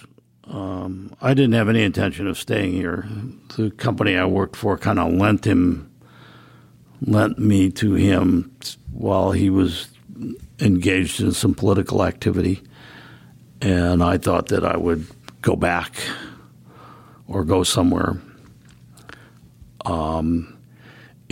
[0.48, 3.06] Um, I didn't have any intention of staying here.
[3.56, 5.90] The company I worked for kind of lent him,
[7.00, 8.54] lent me to him
[8.90, 9.86] while he was
[10.58, 12.60] engaged in some political activity,
[13.60, 15.06] and I thought that I would
[15.40, 15.94] go back
[17.28, 18.20] or go somewhere.
[19.84, 20.58] Um,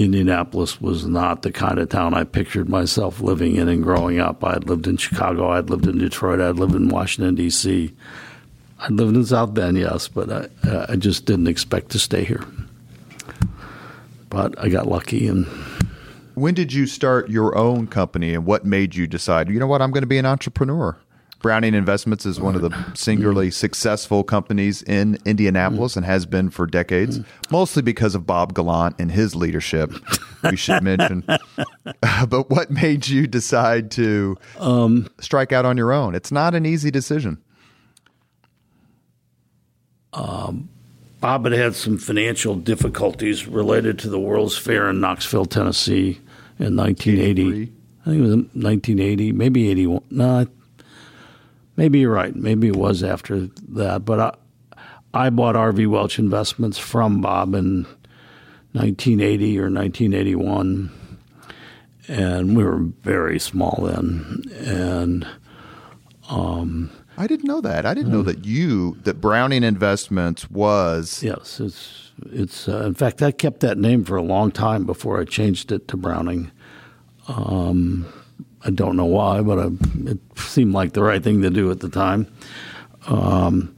[0.01, 4.43] Indianapolis was not the kind of town I pictured myself living in and growing up.
[4.43, 7.93] I had lived in Chicago, I'd lived in Detroit, I'd lived in Washington D.C.
[8.81, 10.31] I'd lived in South Bend, yes, but
[10.65, 12.45] I, I just didn't expect to stay here.
[14.31, 15.47] But I got lucky, and
[16.35, 19.83] When did you start your own company and what made you decide, you know what,
[19.83, 20.97] I'm going to be an entrepreneur?
[21.41, 26.67] Browning Investments is one of the singularly successful companies in Indianapolis and has been for
[26.67, 27.21] decades,
[27.51, 29.91] mostly because of Bob Gallant and his leadership,
[30.45, 31.25] we should mention.
[32.29, 36.15] but what made you decide to um, strike out on your own?
[36.15, 37.43] It's not an easy decision.
[40.13, 40.69] Um,
[41.21, 46.21] Bob had had some financial difficulties related to the World's Fair in Knoxville, Tennessee
[46.59, 47.43] in 1980.
[47.49, 47.73] 83?
[48.03, 50.03] I think it was 1980, maybe 81.
[50.11, 50.47] No,
[51.81, 52.37] maybe you're right.
[52.37, 54.05] Maybe it was after that.
[54.05, 54.35] But I,
[55.15, 57.85] I bought RV Welch Investments from Bob in
[58.73, 60.91] 1980 or 1981.
[62.07, 64.43] And we were very small then.
[64.59, 65.27] And
[67.17, 67.87] I didn't know that.
[67.87, 71.23] I didn't know that you, that Browning Investments was.
[71.23, 72.69] Yes, it's it's.
[72.69, 75.89] Uh, in fact, I kept that name for a long time before I changed it
[75.89, 76.51] to Browning.
[77.27, 78.07] Um,
[78.65, 79.69] I don't know why, but I,
[80.11, 82.27] it seemed like the right thing to do at the time.
[83.07, 83.75] Um,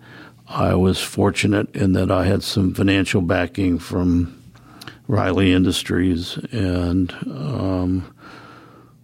[0.49, 4.39] I was fortunate in that I had some financial backing from
[5.09, 8.14] Riley Industries, and um,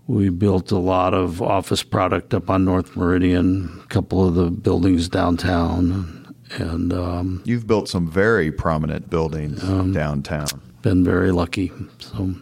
[0.06, 4.50] we built a lot of office product up on North Meridian, a couple of the
[4.50, 10.48] buildings downtown, and um, You've built some very prominent buildings downtown.
[10.82, 11.70] been very lucky.
[11.98, 12.34] So,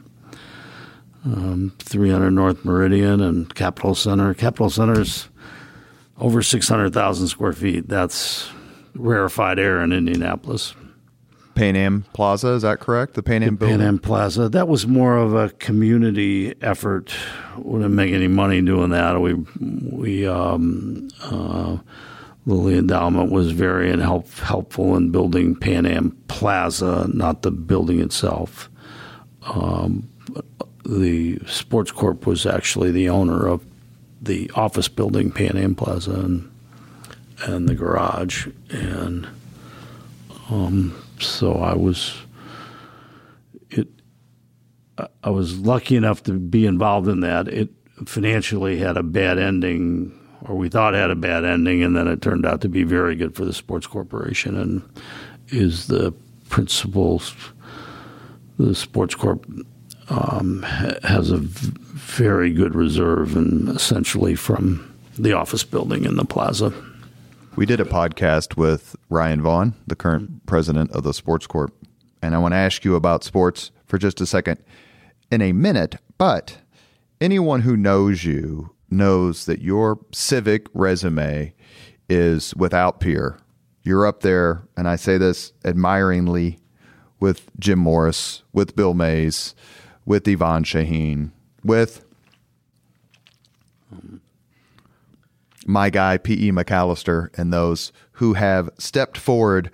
[1.27, 4.33] um, 300 North Meridian and Capitol Center.
[4.35, 5.29] Capitol Center's
[6.19, 7.89] over 600,000 square feet.
[7.89, 8.49] That's
[8.95, 10.75] rarefied air in Indianapolis.
[11.55, 13.15] Pan Am Plaza, is that correct?
[13.15, 13.79] The Pan Am building?
[13.79, 14.49] Pan Am Plaza.
[14.49, 17.15] That was more of a community effort.
[17.57, 19.19] We didn't make any money doing that.
[19.21, 19.35] We
[19.91, 21.79] we um, uh,
[22.45, 28.69] Lilly Endowment was very help, helpful in building Pan Am Plaza, not the building itself.
[29.43, 30.11] Um,
[30.87, 33.65] the Sports Corp was actually the owner of
[34.23, 36.51] the office building, Pan Am Plaza, and
[37.45, 39.29] and the garage, and
[40.49, 42.17] um, so I was
[43.71, 43.89] it
[45.23, 47.49] I was lucky enough to be involved in that.
[47.49, 47.71] It
[48.07, 52.23] financially had a bad ending, or we thought had a bad ending, and then it
[52.23, 54.83] turned out to be very good for the sports corporation and
[55.49, 56.13] is the
[56.49, 57.21] principal.
[58.59, 59.45] The sports corp
[60.09, 60.63] um,
[61.03, 66.73] has a very good reserve, and essentially from the office building in the plaza.
[67.57, 71.75] We did a podcast with Ryan Vaughn, the current president of the Sports Corp,
[72.23, 74.63] and I want to ask you about sports for just a second
[75.31, 76.59] in a minute, but
[77.21, 81.53] anyone who knows you knows that your civic resume
[82.09, 83.39] is without peer.
[83.83, 86.59] You're up there, and I say this admiringly,
[87.19, 89.55] with Jim Morris, with Bill Mays,
[90.07, 91.33] with Yvonne Shaheen,
[91.63, 92.05] with
[95.67, 96.53] my guy P.E.
[96.53, 99.71] MacAllister, and those who have stepped forward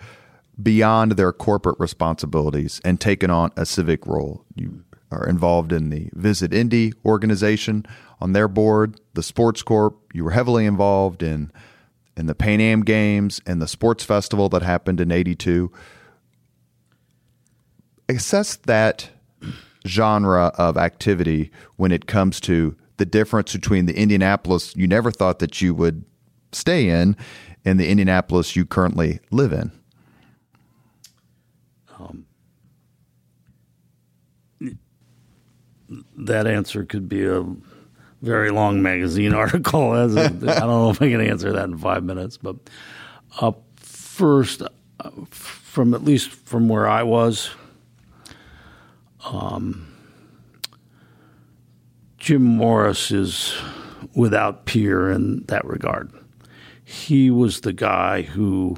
[0.60, 4.44] beyond their corporate responsibilities and taken on a civic role.
[4.54, 7.84] You are involved in the Visit Indy organization
[8.20, 9.98] on their board, the Sports Corp.
[10.14, 11.52] You were heavily involved in
[12.16, 15.70] in the Pan Am Games and the sports festival that happened in '82.
[18.08, 19.10] Assess that
[19.86, 25.38] genre of activity when it comes to the difference between the Indianapolis you never thought
[25.40, 26.04] that you would
[26.52, 27.16] stay in
[27.64, 29.70] and the Indianapolis you currently live in.
[31.98, 32.26] Um,
[36.16, 37.44] that answer could be a
[38.20, 39.92] very long magazine article.
[39.92, 42.56] I don't know if I can answer that in five minutes, but
[43.40, 47.50] uh, first, uh, from at least from where I was,
[49.24, 49.88] um,
[52.18, 53.54] Jim Morris is
[54.14, 56.10] without peer in that regard.
[56.84, 58.76] He was the guy who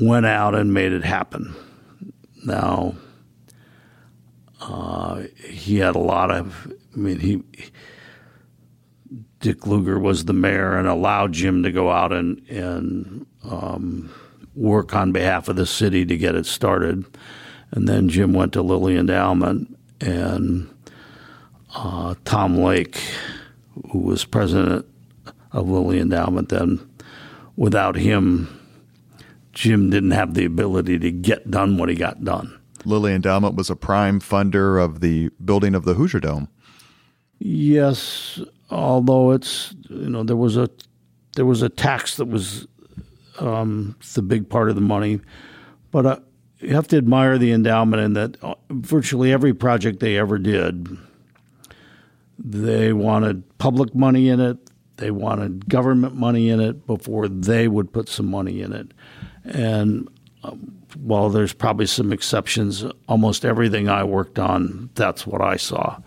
[0.00, 1.54] went out and made it happen.
[2.44, 2.94] Now,
[4.60, 6.72] uh, he had a lot of.
[6.94, 7.42] I mean, he
[9.40, 14.12] Dick Lugar was the mayor and allowed Jim to go out and and um,
[14.54, 17.04] work on behalf of the city to get it started.
[17.72, 20.68] And then Jim went to Lilly Endowment, and
[21.74, 23.00] uh, Tom Lake,
[23.90, 24.86] who was president
[25.52, 26.80] of Lilly Endowment then,
[27.56, 28.48] without him,
[29.52, 32.58] Jim didn't have the ability to get done what he got done.
[32.84, 36.48] Lilly Endowment was a prime funder of the building of the Hoosier Dome.
[37.38, 38.40] Yes,
[38.70, 40.68] although it's you know there was a
[41.34, 42.66] there was a tax that was
[43.38, 45.20] um, the big part of the money,
[45.90, 46.18] but uh,
[46.60, 50.88] you have to admire the endowment in that uh, virtually every project they ever did,
[52.38, 54.58] they wanted public money in it,
[54.96, 58.92] they wanted government money in it before they would put some money in it,
[59.44, 60.08] and
[60.44, 65.98] um, while there's probably some exceptions, almost everything I worked on, that's what I saw.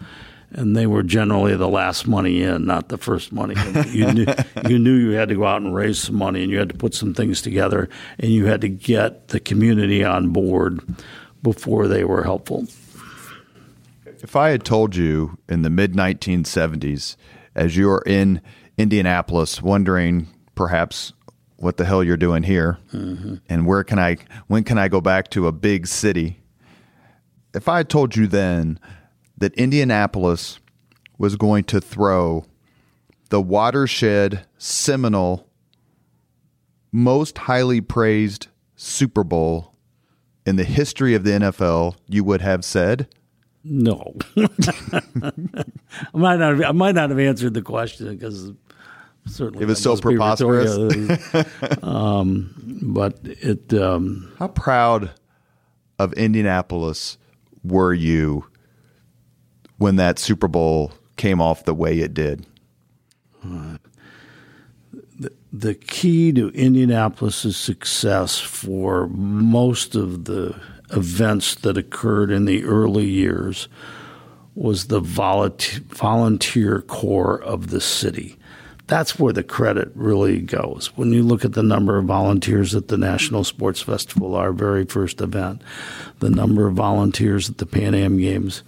[0.54, 3.86] And they were generally the last money in, not the first money in.
[3.92, 4.26] You knew,
[4.70, 6.78] you knew you had to go out and raise some money and you had to
[6.78, 7.90] put some things together
[8.20, 10.80] and you had to get the community on board
[11.42, 12.68] before they were helpful.
[14.06, 17.18] If I had told you in the mid 1970s,
[17.56, 18.42] as you are in
[18.78, 21.14] Indianapolis, wondering perhaps
[21.58, 23.36] what the hell you're doing here mm-hmm.
[23.48, 26.42] and where can I when can I go back to a big city?
[27.54, 28.80] If I had told you then
[29.44, 30.62] that Indianapolis
[31.18, 32.46] was going to throw
[33.28, 35.50] the watershed seminal
[36.94, 39.76] most highly praised Super Bowl
[40.46, 43.10] in the history of the NFL, you would have said
[43.66, 44.16] no.
[44.38, 45.32] I
[46.14, 46.54] might not.
[46.54, 48.50] Have, I might not have answered the question because
[49.26, 51.04] certainly it was so preposterous.
[51.84, 53.74] um, but it.
[53.74, 55.12] Um, How proud
[56.00, 57.18] of Indianapolis
[57.62, 58.46] were you
[59.84, 62.46] when that Super Bowl came off the way it did?
[65.20, 70.56] The, the key to Indianapolis's success for most of the
[70.92, 73.68] events that occurred in the early years
[74.56, 78.38] was the volunteer corps of the city
[78.88, 80.88] that's where the credit really goes.
[80.98, 84.86] When you look at the number of volunteers at the National Sports Festival, our very
[84.86, 85.62] first event,
[86.20, 88.62] the number of volunteers at the Pan Am Games,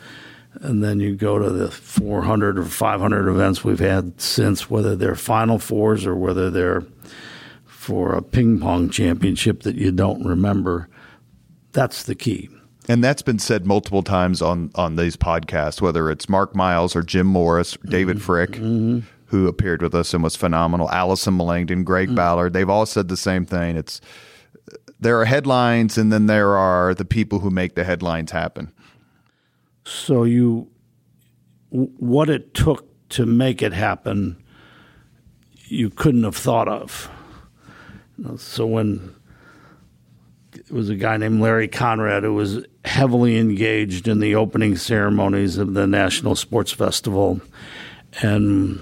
[0.62, 5.16] and then you go to the 400 or 500 events we've had since, whether they're
[5.16, 6.84] Final Fours or whether they're
[7.66, 10.89] for a ping pong championship that you don't remember.
[11.72, 12.49] That's the key.
[12.88, 17.01] And that's been said multiple times on on these podcasts, whether it's Mark Miles or
[17.01, 18.26] Jim Morris, or David mm-hmm.
[18.26, 18.51] Frick.
[18.51, 20.89] Mm-hmm who appeared with us and was phenomenal.
[20.91, 22.16] Allison Melangton, Greg mm.
[22.16, 23.76] Ballard, they've all said the same thing.
[23.76, 23.99] It's
[24.99, 28.72] there are headlines and then there are the people who make the headlines happen.
[29.86, 30.67] So you,
[31.69, 34.43] what it took to make it happen,
[35.65, 37.09] you couldn't have thought of.
[38.38, 39.15] So when
[40.53, 45.57] it was a guy named Larry Conrad who was heavily engaged in the opening ceremonies
[45.57, 47.41] of the National Sports Festival,
[48.21, 48.81] and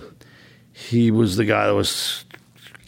[0.71, 2.25] he was the guy that was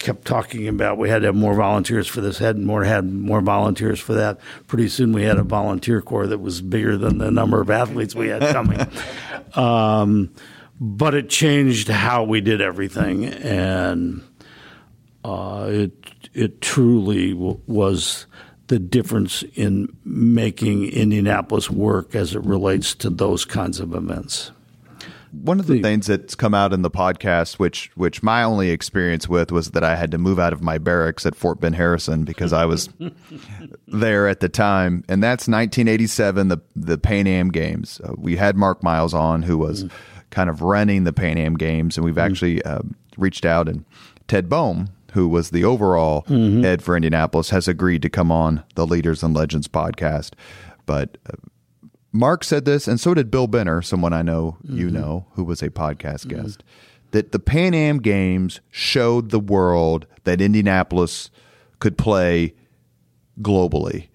[0.06, 3.42] kept talking about we had to have more volunteers for this, had more had more
[3.42, 4.40] volunteers for that.
[4.68, 8.14] Pretty soon we had a volunteer corps that was bigger than the number of athletes
[8.14, 8.80] we had coming.
[9.56, 10.32] um,
[10.80, 14.22] but it changed how we did everything, and
[15.24, 15.94] uh, it
[16.36, 18.28] it truly w- was
[18.68, 24.52] the difference in making Indianapolis work as it relates to those kinds of events
[25.42, 29.28] one of the things that's come out in the podcast, which which my only experience
[29.28, 32.24] with was that I had to move out of my barracks at Fort Ben Harrison
[32.24, 32.90] because I was
[33.88, 38.00] there at the time, and that's 1987, the the Pan Am Games.
[38.04, 39.92] Uh, we had Mark Miles on, who was mm.
[40.30, 42.26] kind of running the Pan Am Games, and we've mm.
[42.26, 42.82] actually uh,
[43.18, 43.86] reached out and
[44.28, 46.64] Ted Boehm, who was the overall mm-hmm.
[46.64, 50.32] head for Indianapolis, has agreed to come on the Leaders and Legends podcast,
[50.86, 51.18] but.
[51.30, 51.36] Uh,
[52.16, 54.78] Mark said this, and so did Bill Benner, someone I know mm-hmm.
[54.78, 56.44] you know, who was a podcast mm-hmm.
[56.44, 56.64] guest,
[57.12, 61.30] that the Pan Am Games showed the world that Indianapolis
[61.80, 62.54] could play
[63.42, 64.08] globally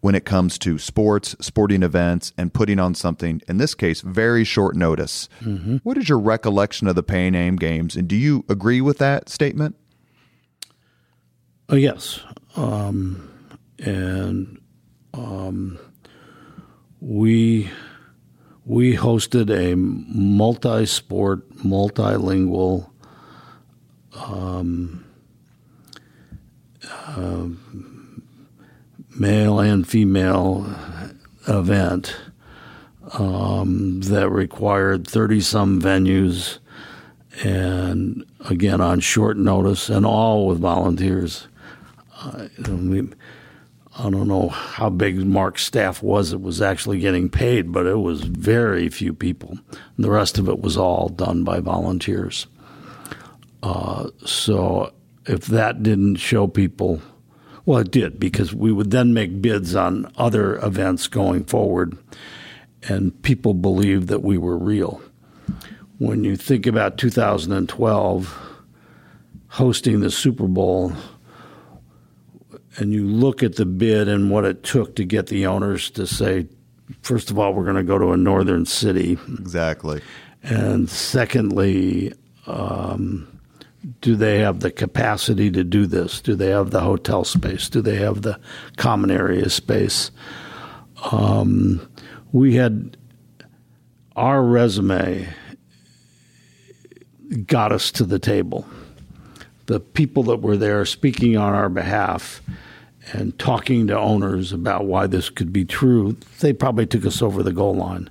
[0.00, 4.44] when it comes to sports, sporting events, and putting on something, in this case, very
[4.44, 5.28] short notice.
[5.40, 5.76] Mm-hmm.
[5.78, 9.30] What is your recollection of the Pan Am Games, and do you agree with that
[9.30, 9.76] statement?
[11.72, 12.20] Uh, yes.
[12.56, 13.30] Um,
[13.78, 14.60] and
[15.14, 15.78] um,
[17.00, 17.70] we
[18.64, 22.90] we hosted a multi-sport, multilingual
[24.14, 25.04] um,
[26.88, 27.46] uh,
[29.18, 30.72] male and female
[31.48, 32.16] event
[33.14, 36.58] um, that required 30 some venues
[37.42, 41.48] and again on short notice and all with volunteers.
[42.22, 43.08] Uh, we,
[44.00, 47.98] I don't know how big Mark's staff was that was actually getting paid, but it
[47.98, 49.58] was very few people.
[49.70, 52.46] And the rest of it was all done by volunteers.
[53.62, 54.94] Uh, so
[55.26, 57.02] if that didn't show people,
[57.66, 61.98] well, it did because we would then make bids on other events going forward,
[62.88, 65.02] and people believed that we were real.
[65.98, 68.38] When you think about 2012
[69.48, 70.94] hosting the Super Bowl,
[72.76, 76.06] and you look at the bid and what it took to get the owners to
[76.06, 76.46] say,
[77.02, 79.18] first of all, we're going to go to a northern city.
[79.38, 80.00] Exactly.
[80.42, 82.12] And secondly,
[82.46, 83.40] um,
[84.00, 86.20] do they have the capacity to do this?
[86.20, 87.68] Do they have the hotel space?
[87.68, 88.38] Do they have the
[88.76, 90.10] common area space?
[91.10, 91.88] Um,
[92.32, 92.96] we had
[94.16, 95.28] our resume
[97.46, 98.66] got us to the table
[99.70, 102.42] the people that were there speaking on our behalf
[103.12, 107.40] and talking to owners about why this could be true, they probably took us over
[107.44, 108.10] the goal line.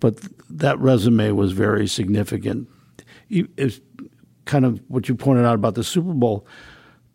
[0.00, 2.66] But that resume was very significant.
[3.28, 3.78] It's
[4.46, 6.46] kind of what you pointed out about the Super Bowl.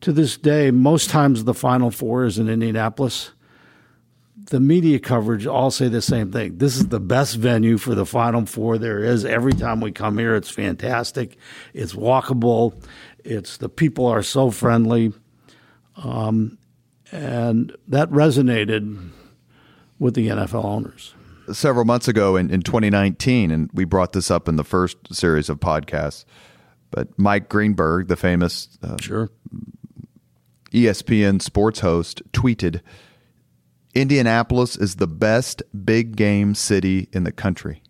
[0.01, 3.31] To this day, most times the Final Four is in Indianapolis.
[4.51, 6.59] The media coverage all say the same thing.
[6.59, 9.25] This is the best venue for the Final Four there is.
[9.25, 11.35] Every time we come here, it's fantastic.
[11.73, 12.79] It's walkable.
[13.25, 15.11] It's the people are so friendly,
[15.97, 16.59] um,
[17.11, 19.09] and that resonated
[19.97, 21.15] with the NFL owners.
[21.51, 25.49] Several months ago in, in 2019, and we brought this up in the first series
[25.49, 26.25] of podcasts,
[26.91, 29.29] but Mike Greenberg, the famous uh, sure.
[30.71, 32.81] ESPN sports host, tweeted
[33.95, 37.81] Indianapolis is the best big game city in the country.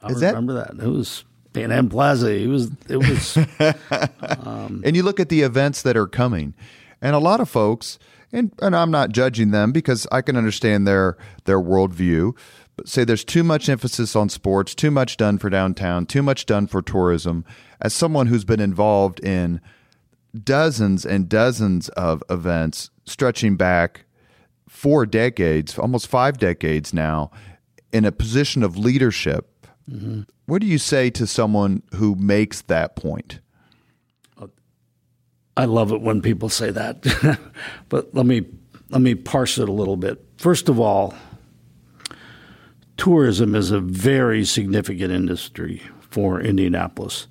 [0.00, 0.86] I is remember that, that.
[0.86, 2.30] It was Pan Am Plaza.
[2.30, 3.36] It was it was.
[4.46, 6.54] um, and you look at the events that are coming,
[7.00, 7.98] and a lot of folks,
[8.32, 12.36] and and I'm not judging them because I can understand their their worldview.
[12.76, 16.46] But say there's too much emphasis on sports, too much done for downtown, too much
[16.46, 17.44] done for tourism.
[17.80, 19.60] As someone who's been involved in
[20.42, 24.04] dozens and dozens of events stretching back
[24.68, 27.30] four decades, almost five decades now,
[27.92, 29.51] in a position of leadership.
[29.90, 30.22] Mm-hmm.
[30.46, 33.40] What do you say to someone who makes that point?
[35.56, 37.38] I love it when people say that.
[37.88, 38.46] but let me
[38.90, 40.24] let me parse it a little bit.
[40.38, 41.14] First of all,
[42.96, 47.26] tourism is a very significant industry for Indianapolis.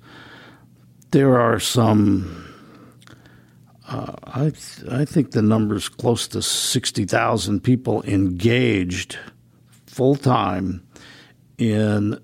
[1.10, 2.52] There are some
[3.88, 9.18] uh, I th- I think the number's close to 60,000 people engaged
[9.86, 10.86] full time
[11.70, 12.18] in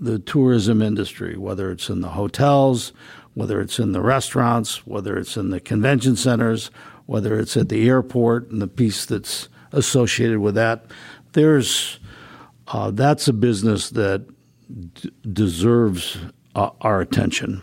[0.00, 2.92] the tourism industry, whether it's in the hotels,
[3.34, 6.70] whether it's in the restaurants, whether it's in the convention centers,
[7.06, 10.86] whether it's at the airport and the piece that's associated with that.
[11.32, 11.98] There's
[12.68, 14.26] uh, that's a business that
[14.94, 16.18] d- deserves
[16.54, 17.62] uh, our attention.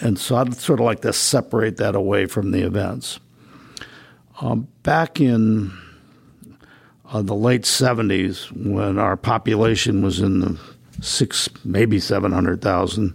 [0.00, 3.18] And so I'd sort of like to separate that away from the events.
[4.40, 5.72] Um, back in
[7.10, 10.58] uh, the late 70s, when our population was in the
[11.00, 13.14] six, maybe 700,000,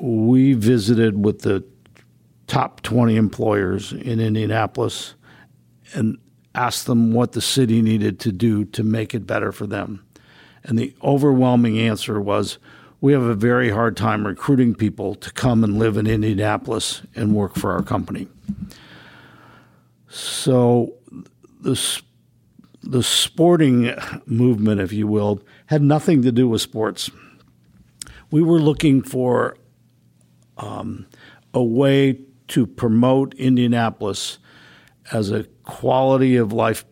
[0.00, 1.64] we visited with the
[2.46, 5.14] top 20 employers in Indianapolis
[5.94, 6.18] and
[6.54, 10.04] asked them what the city needed to do to make it better for them.
[10.62, 12.58] And the overwhelming answer was
[13.00, 17.34] we have a very hard time recruiting people to come and live in Indianapolis and
[17.34, 18.28] work for our company.
[20.08, 20.94] So
[21.64, 22.02] the
[22.82, 23.94] the sporting
[24.26, 27.10] movement, if you will, had nothing to do with sports.
[28.30, 29.56] We were looking for
[30.58, 31.06] um,
[31.54, 34.38] a way to promote Indianapolis
[35.12, 36.84] as a quality of life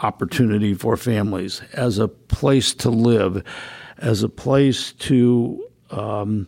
[0.00, 3.42] opportunity for families, as a place to live,
[3.98, 6.46] as a place to um,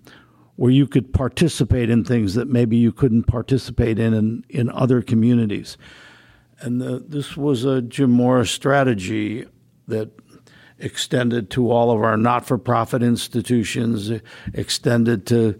[0.56, 5.02] where you could participate in things that maybe you couldn't participate in in, in other
[5.02, 5.76] communities.
[6.60, 9.46] And the, this was a Jim Morris strategy
[9.88, 10.10] that
[10.78, 14.10] extended to all of our not for profit institutions,
[14.52, 15.58] extended to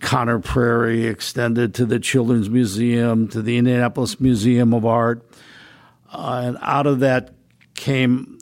[0.00, 5.26] Conner Prairie, extended to the Children's Museum, to the Indianapolis Museum of Art.
[6.12, 7.34] Uh, and out of that
[7.74, 8.38] came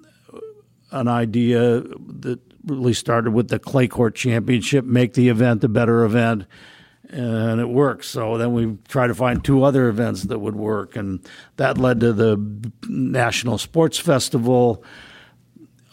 [0.90, 1.82] an idea
[2.20, 6.45] that really started with the Clay Court Championship, make the event a better event.
[7.11, 8.05] And it worked.
[8.07, 10.97] So then we tried to find two other events that would work.
[10.97, 11.21] And
[11.57, 14.83] that led to the National Sports Festival,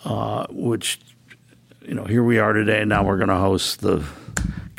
[0.03, 0.99] uh, which,
[1.82, 2.84] you know, here we are today.
[2.86, 4.03] Now we're going to host the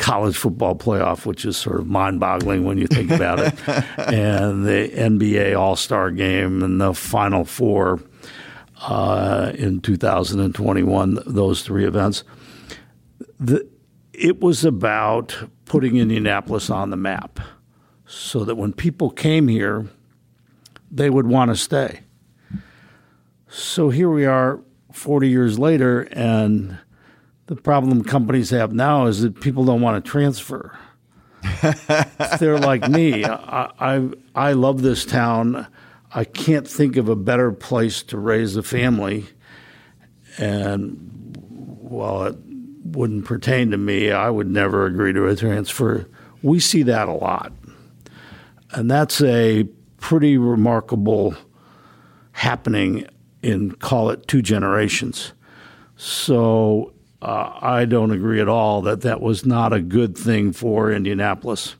[0.03, 3.55] college football playoff, which is sort of mind boggling when you think about it,
[3.99, 8.01] and the NBA All Star game and the Final Four
[8.81, 12.25] uh, in 2021, those three events.
[13.39, 13.67] The,
[14.13, 15.37] it was about
[15.73, 17.41] putting Indianapolis on the map
[18.05, 19.89] so that when people came here,
[20.91, 22.01] they would want to stay.
[23.49, 24.61] So here we are
[24.93, 26.79] 40 years later, and
[27.47, 30.79] the problem companies have now is that people don't want to transfer.
[32.39, 33.25] They're like me.
[33.25, 35.67] I, I, I love this town.
[36.15, 39.25] I can't think of a better place to raise a family.
[40.37, 41.35] And
[41.81, 42.37] while it
[42.85, 46.09] wouldn't pertain to me, I would never agree to a transfer.
[46.43, 47.53] We see that a lot.
[48.73, 49.65] And that's a
[49.99, 51.35] pretty remarkable
[52.33, 53.07] happening
[53.43, 55.33] in, call it, two generations.
[55.97, 60.91] So uh, I don't agree at all that that was not a good thing for
[60.91, 61.77] Indianapolis.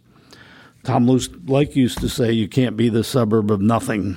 [0.85, 4.17] Tom Luce, like used to say, "You can't be the suburb of nothing."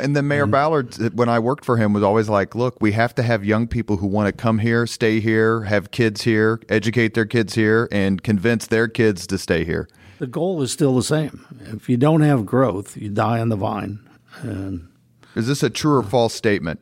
[0.00, 0.50] And then Mayor mm-hmm.
[0.52, 3.66] Ballard, when I worked for him, was always like, "Look, we have to have young
[3.66, 7.88] people who want to come here, stay here, have kids here, educate their kids here,
[7.92, 11.44] and convince their kids to stay here." The goal is still the same.
[11.60, 14.00] If you don't have growth, you die on the vine.
[14.42, 14.88] And
[15.34, 16.80] is this a true or false statement?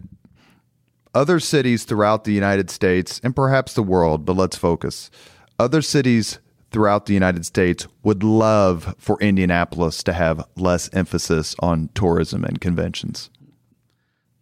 [1.14, 5.10] Other cities throughout the United States and perhaps the world, but let's focus.
[5.58, 6.38] Other cities
[6.74, 12.60] throughout the United States would love for Indianapolis to have less emphasis on tourism and
[12.60, 13.30] conventions.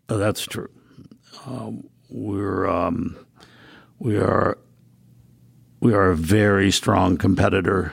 [0.08, 0.70] Oh, that's true.
[1.46, 3.18] Um, we're um,
[3.98, 4.56] we are
[5.80, 7.92] we are a very strong competitor.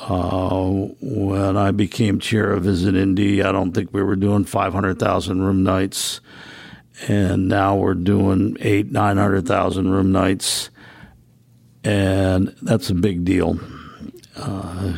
[0.00, 5.40] Uh, when I became chair of Visit Indy, I don't think we were doing 500,000
[5.40, 6.20] room nights
[7.08, 10.70] and now we're doing eight, nine hundred thousand room nights,
[11.86, 13.58] and that's a big deal.
[14.36, 14.96] Uh,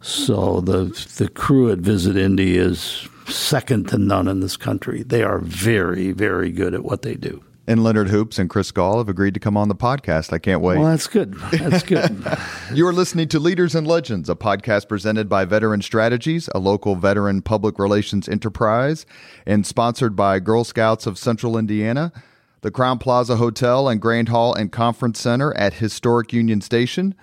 [0.00, 0.84] so the
[1.16, 5.02] the crew at Visit Indy is second to none in this country.
[5.02, 8.98] They are very, very good at what they do and Leonard Hoops and Chris Gahl
[8.98, 10.32] have agreed to come on the podcast.
[10.32, 10.78] I can't wait.
[10.78, 11.34] Well, that's good.
[11.34, 12.24] That's good.
[12.72, 16.94] you are listening to Leaders and Legends, a podcast presented by Veteran Strategies, a local
[16.94, 19.04] veteran public relations enterprise,
[19.46, 22.12] and sponsored by Girl Scouts of Central Indiana,
[22.62, 27.14] the Crowne Plaza Hotel and Grand Hall and Conference Center at Historic Union Station,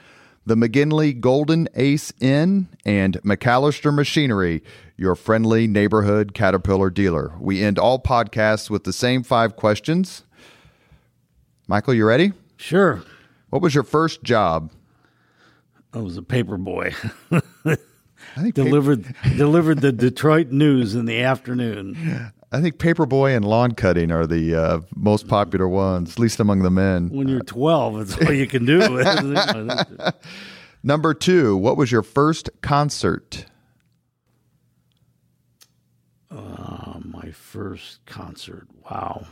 [0.45, 4.61] the McGinley Golden Ace Inn, and MacAllister Machinery,
[4.97, 7.33] your friendly neighborhood Caterpillar dealer.
[7.39, 10.23] We end all podcasts with the same five questions.
[11.67, 12.33] Michael, you ready?
[12.57, 13.01] Sure.
[13.49, 14.71] What was your first job?
[15.93, 16.93] I was a paper boy.
[17.31, 22.31] I think delivered paper- delivered the Detroit news in the afternoon.
[22.53, 26.61] I think paperboy and lawn cutting are the uh, most popular ones, at least among
[26.61, 27.09] the men.
[27.09, 28.79] When you're 12, it's all you can do.
[30.83, 33.45] Number two, what was your first concert?
[36.29, 38.67] Uh, my first concert.
[38.87, 39.25] Wow.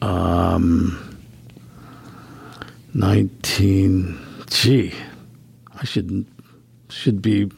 [0.00, 1.18] Um,
[2.94, 4.18] 19.
[4.48, 4.94] Gee,
[5.74, 6.26] I should
[6.88, 7.50] should be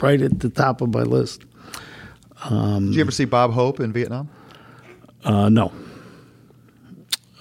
[0.00, 1.44] right at the top of my list.
[2.44, 4.28] Um, Did you ever see Bob Hope in Vietnam?
[5.24, 5.72] Uh, no.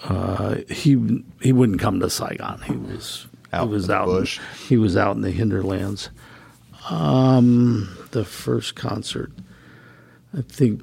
[0.03, 2.61] Uh, he he wouldn't come to Saigon.
[2.61, 4.39] He was out he was in out bush.
[4.39, 6.09] In, he was out in the hinterlands.
[6.89, 9.31] Um, the first concert,
[10.35, 10.81] I think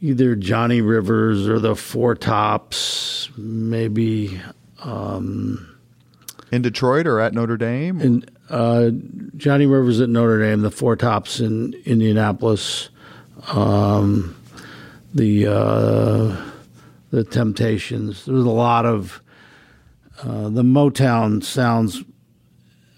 [0.00, 4.40] either Johnny Rivers or the Four Tops, maybe.
[4.82, 5.76] Um,
[6.50, 8.00] in Detroit or at Notre Dame?
[8.00, 8.90] In, uh,
[9.36, 12.88] Johnny Rivers at Notre Dame, the Four Tops in Indianapolis,
[13.50, 14.36] um,
[15.14, 16.50] the uh,
[17.10, 18.24] the Temptations.
[18.24, 19.22] There was a lot of
[20.22, 22.02] uh, the Motown sounds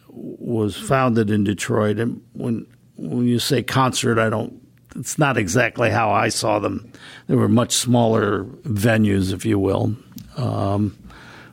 [0.09, 4.61] was founded in Detroit, and when when you say concert, I don't.
[4.97, 6.93] It's not exactly how I saw them.
[7.29, 9.95] They were much smaller venues, if you will,
[10.37, 10.99] um,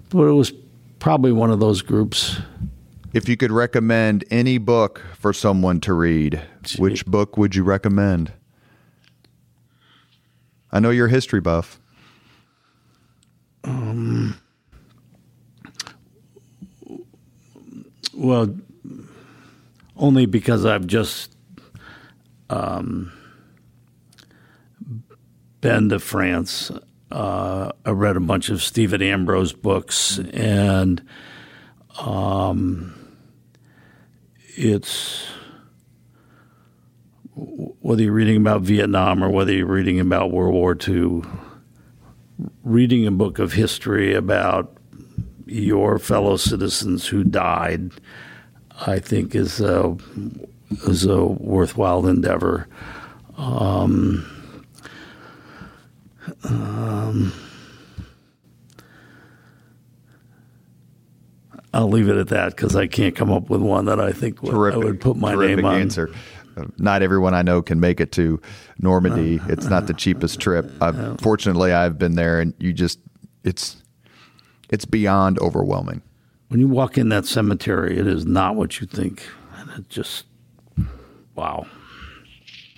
[0.10, 0.52] but it was
[0.98, 2.40] probably one of those groups.
[3.14, 6.42] If you could recommend any book for someone to read,
[6.78, 8.34] which book would you recommend?
[10.72, 11.80] I know you're a history buff.
[13.64, 14.38] Um,
[18.14, 18.56] well,
[19.96, 21.36] only because I've just
[22.50, 23.12] um,
[25.62, 26.72] been to France.
[27.12, 31.02] Uh, I read a bunch of Stephen Ambrose books, and
[32.00, 32.94] um,
[34.56, 35.26] it's
[37.38, 41.22] whether you're reading about Vietnam or whether you're reading about World War II,
[42.64, 44.76] reading a book of history about
[45.46, 47.92] your fellow citizens who died,
[48.86, 49.96] I think is a,
[50.88, 52.68] is a worthwhile endeavor.
[53.38, 54.26] Um,
[56.44, 57.34] um,
[61.74, 64.42] I'll leave it at that because I can't come up with one that I think
[64.42, 65.82] would, terrific, I would put my name on.
[65.82, 66.10] Answer.
[66.78, 68.42] Not everyone I know can make it to
[68.80, 69.40] Normandy.
[69.48, 70.70] It's not the cheapest trip.
[70.82, 73.00] I've, fortunately, I've been there, and you just
[73.44, 73.78] it's
[74.70, 76.02] it's beyond overwhelming.
[76.50, 79.24] When you walk in that cemetery, it is not what you think,
[79.58, 80.26] and it just
[81.36, 81.66] wow.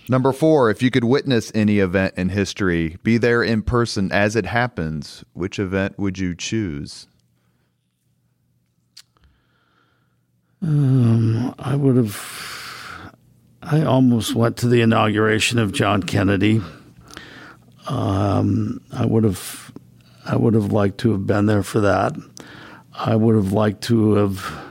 [0.10, 4.36] Number four, if you could witness any event in history, be there in person as
[4.36, 7.06] it happens, which event would you choose?
[10.62, 12.16] Um, I would have.
[13.62, 16.62] I almost went to the inauguration of John Kennedy.
[17.88, 19.72] Um, I would have.
[20.26, 22.16] I would have liked to have been there for that.
[22.94, 24.70] I would have liked to have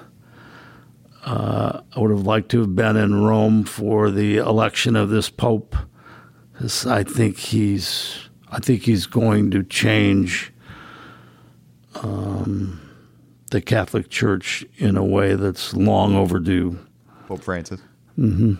[1.29, 5.29] uh, I would have liked to have been in Rome for the election of this
[5.29, 5.77] pope.
[6.87, 10.53] I think he's I think he's going to change
[11.97, 12.81] um,
[13.51, 16.79] the Catholic Church in a way that's long overdue.
[17.27, 17.81] Pope Francis.
[18.19, 18.55] Mm-hmm.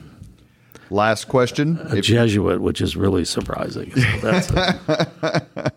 [0.91, 1.79] Last question.
[1.91, 3.91] A if Jesuit, which is really surprising.
[3.95, 4.43] So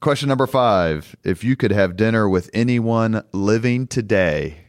[0.00, 1.16] question number five.
[1.24, 4.66] If you could have dinner with anyone living today,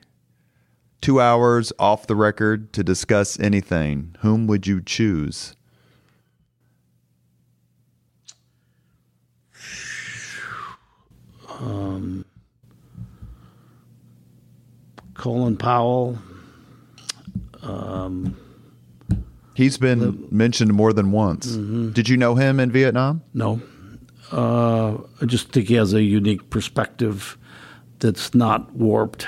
[1.02, 5.56] two hours off the record to discuss anything, whom would you choose?
[11.60, 12.26] Um,
[15.14, 16.18] Colin Powell.
[17.64, 18.38] Um,
[19.58, 21.48] He's been the, mentioned more than once.
[21.48, 21.92] Mm-hmm.
[21.92, 23.24] Did you know him in Vietnam?
[23.34, 23.60] No.
[24.32, 27.38] Uh, I just think he has a unique perspective
[28.00, 29.26] that's not warped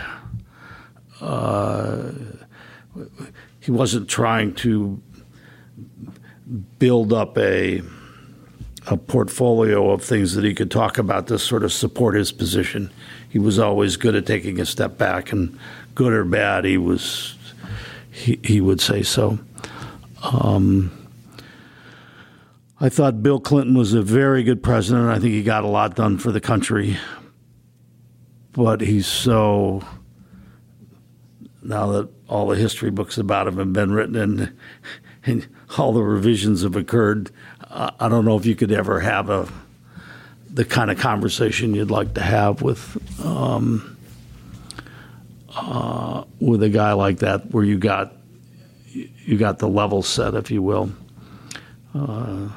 [1.21, 2.11] uh,
[3.59, 5.01] he wasn't trying to
[6.79, 7.81] build up a
[8.87, 12.89] a portfolio of things that he could talk about to sort of support his position.
[13.27, 15.59] He was always good at taking a step back, and
[15.93, 17.35] good or bad, he was
[18.09, 19.39] he he would say so.
[20.21, 20.91] Um,
[22.79, 25.09] I thought Bill Clinton was a very good president.
[25.09, 26.97] I think he got a lot done for the country,
[28.53, 29.83] but he's so
[31.61, 34.57] now that all the history books about him have been written and,
[35.25, 35.47] and
[35.77, 37.31] all the revisions have occurred,
[37.69, 39.47] I don't know if you could ever have a
[40.51, 43.97] the kind of conversation you'd like to have with um,
[45.55, 48.13] uh, with a guy like that, where you got
[48.91, 50.91] you got the level set, if you will.
[51.93, 52.49] Uh,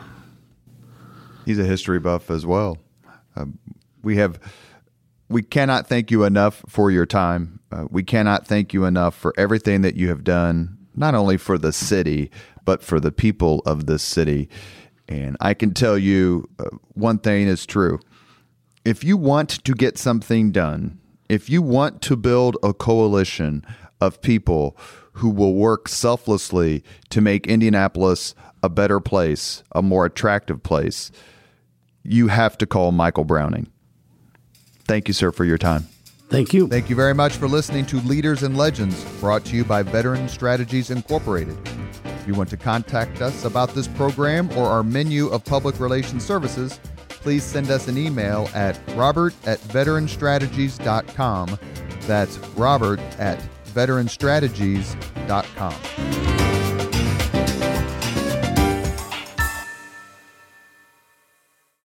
[1.44, 2.78] He's a history buff as well.
[3.34, 3.58] Um,
[4.02, 4.38] we have
[5.28, 7.60] we cannot thank you enough for your time.
[7.70, 11.56] Uh, we cannot thank you enough for everything that you have done, not only for
[11.56, 12.30] the city,
[12.64, 14.48] but for the people of this city.
[15.08, 17.98] And I can tell you uh, one thing is true.
[18.84, 23.64] If you want to get something done, if you want to build a coalition
[24.00, 24.76] of people
[25.12, 31.10] who will work selflessly to make Indianapolis a better place, a more attractive place,
[32.02, 33.68] you have to call Michael Browning.
[34.84, 35.88] Thank you, sir, for your time.
[36.28, 36.66] Thank you.
[36.66, 40.28] Thank you very much for listening to Leaders and Legends, brought to you by Veteran
[40.28, 41.58] Strategies Incorporated.
[42.04, 46.24] If you want to contact us about this program or our menu of public relations
[46.24, 51.58] services, please send us an email at robert at veteranstrategies.com.
[52.02, 53.38] That's robert at
[53.72, 56.51] veteranstrategies.com.